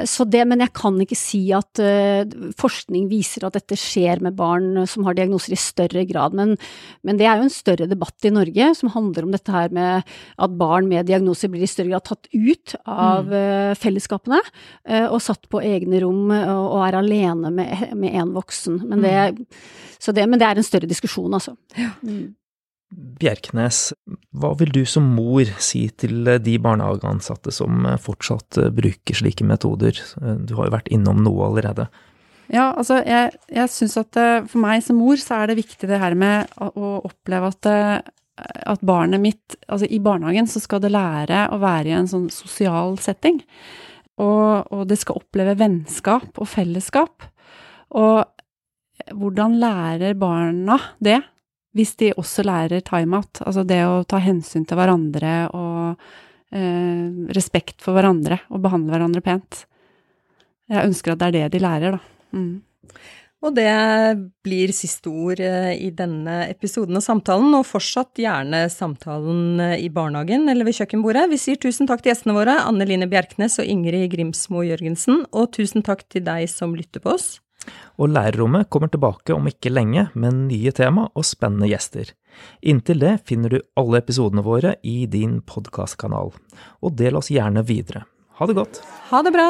så, 0.07 0.31
det, 0.31 0.47
men 0.47 0.63
jeg 0.63 0.75
kan 0.79 0.95
ikke 1.03 1.19
si 1.19 1.43
at 1.57 1.83
uh, 1.83 2.23
forskning 2.61 3.11
viser 3.11 3.49
at 3.49 3.59
dette 3.59 3.79
skjer 3.81 4.23
med 4.23 4.39
barn 4.39 4.76
som 4.91 5.07
har 5.07 5.17
diagnoser 5.17 5.55
i 5.57 5.61
større 5.61 6.05
grad. 6.09 6.37
Men, 6.37 6.55
men, 7.07 7.19
det 7.21 7.29
er 7.29 7.41
jo 7.41 7.49
en 7.49 7.53
større 7.53 7.89
debatt 7.91 8.27
i 8.29 8.33
Norge 8.35 8.71
som 8.79 8.93
handler 8.93 9.27
om 9.27 9.35
dette 9.35 9.53
her 9.53 9.73
med 9.75 10.17
at 10.37 10.57
barn 10.61 10.91
med 10.91 11.09
diagnoser 11.09 11.51
blir 11.53 11.65
i 11.65 11.71
større 11.71 11.95
grad 11.95 12.07
tatt 12.09 12.31
ut 12.33 12.77
av 12.85 13.27
mm. 13.27 13.35
Eh, 13.37 13.73
fellesskapene 13.79 14.39
eh, 14.89 15.05
og 15.05 15.21
satt 15.23 15.49
på 15.53 15.61
egne 15.65 16.01
rom 16.03 16.31
og 16.33 16.79
er 16.87 16.97
alene 16.99 17.51
med 17.53 18.09
en 18.09 18.33
voksen. 18.35 18.81
Men 18.89 19.05
det, 19.05 19.15
mm. 19.37 19.45
det, 20.17 20.27
men 20.27 20.41
det, 20.41 20.49
er 20.49 20.61
en 20.61 20.67
større 20.67 20.91
diskusjon, 20.91 21.35
altså. 21.37 21.57
Ja. 21.79 21.93
Mm. 22.05 22.35
Bjerknes, 23.21 23.91
hva 24.31 24.53
vil 24.61 24.71
du 24.73 24.85
som 24.87 25.09
mor 25.17 25.49
si 25.63 25.89
til 25.99 26.29
de 26.39 26.55
barnehageansatte 26.63 27.51
som 27.53 27.83
fortsatt 28.03 28.61
bruker 28.77 29.19
slike 29.19 29.45
metoder? 29.45 29.99
Du 30.47 30.55
har 30.55 30.69
jo 30.69 30.75
vært 30.77 30.93
innom 30.95 31.25
noe 31.25 31.49
allerede. 31.49 31.89
Ja, 32.53 32.69
altså 32.77 33.01
jeg, 33.03 33.33
jeg 33.51 33.73
syns 33.73 33.97
at 33.99 34.19
eh, 34.21 34.45
for 34.47 34.63
meg 34.63 34.85
som 34.87 35.01
mor 35.01 35.19
så 35.19 35.41
er 35.41 35.51
det 35.51 35.59
viktig 35.59 35.89
det 35.91 35.99
her 35.99 36.15
med 36.19 36.53
å 36.63 37.01
oppleve 37.09 37.51
at, 37.51 37.69
eh, 37.71 37.97
at 38.71 38.85
barnet 38.87 39.23
mitt 39.23 39.57
Altså 39.67 39.89
i 39.91 39.99
barnehagen 40.03 40.47
så 40.51 40.63
skal 40.63 40.83
det 40.85 40.93
lære 40.95 41.49
å 41.51 41.59
være 41.59 41.91
i 41.91 41.97
en 41.97 42.11
sånn 42.11 42.29
sosial 42.31 42.95
setting. 43.03 43.41
Og, 44.23 44.69
og 44.73 44.87
det 44.89 45.01
skal 45.01 45.19
oppleve 45.19 45.57
vennskap 45.59 46.39
og 46.39 46.49
fellesskap. 46.49 47.27
Og 47.99 48.23
hvordan 49.13 49.59
lærer 49.61 50.17
barna 50.19 50.79
det, 51.03 51.19
hvis 51.77 51.97
de 52.01 52.15
også 52.17 52.47
lærer 52.47 52.85
timeout? 52.87 53.43
Altså 53.45 53.67
det 53.67 53.83
å 53.85 54.05
ta 54.09 54.23
hensyn 54.23 54.65
til 54.65 54.79
hverandre 54.79 55.35
og 55.51 56.07
eh, 56.55 57.11
respekt 57.37 57.83
for 57.85 57.99
hverandre 57.99 58.41
og 58.49 58.63
behandle 58.65 58.95
hverandre 58.95 59.25
pent. 59.25 59.65
Jeg 60.71 60.89
ønsker 60.89 61.15
at 61.15 61.21
det 61.21 61.29
er 61.29 61.37
det 61.37 61.57
de 61.57 61.67
lærer, 61.67 61.99
da. 61.99 62.16
Mm. 62.35 62.63
Og 63.45 63.53
det 63.55 63.69
blir 64.45 64.73
siste 64.75 65.11
ord 65.13 65.41
eh, 65.45 65.75
i 65.77 65.91
denne 65.95 66.47
episoden 66.49 66.97
av 66.99 67.05
samtalen, 67.05 67.53
og 67.59 67.67
fortsatt 67.69 68.19
gjerne 68.23 68.65
samtalen 68.73 69.61
eh, 69.63 69.77
i 69.85 69.91
barnehagen 69.93 70.49
eller 70.51 70.67
ved 70.67 70.79
kjøkkenbordet. 70.81 71.27
Vi 71.31 71.41
sier 71.41 71.61
tusen 71.61 71.89
takk 71.89 72.03
til 72.03 72.15
gjestene 72.15 72.37
våre, 72.37 72.57
Anne 72.65 72.89
Line 72.89 73.09
Bjerknes 73.11 73.61
og 73.63 73.69
Ingrid 73.69 74.09
Grimsmo 74.15 74.65
Jørgensen, 74.67 75.27
og 75.37 75.53
tusen 75.55 75.85
takk 75.87 76.07
til 76.11 76.25
deg 76.27 76.49
som 76.51 76.75
lytter 76.79 77.05
på 77.05 77.13
oss. 77.15 77.37
Og 78.01 78.13
Lærerrommet 78.13 78.71
kommer 78.71 78.91
tilbake 78.93 79.35
om 79.35 79.49
ikke 79.51 79.73
lenge 79.73 80.09
med 80.15 80.47
nye 80.47 80.73
tema 80.75 81.09
og 81.13 81.27
spennende 81.27 81.69
gjester. 81.71 82.13
Inntil 82.63 83.01
det 83.03 83.17
finner 83.29 83.53
du 83.53 83.59
alle 83.81 84.01
episodene 84.03 84.45
våre 84.47 84.77
i 84.87 85.05
din 85.11 85.41
podkastkanal, 85.45 86.33
og 86.83 86.97
del 86.99 87.21
oss 87.21 87.33
gjerne 87.33 87.65
videre. 87.67 88.07
Ha 88.41 88.49
det 88.49 88.59
godt. 88.59 88.83
Ha 89.11 89.23
det 89.25 89.37
bra. 89.37 89.49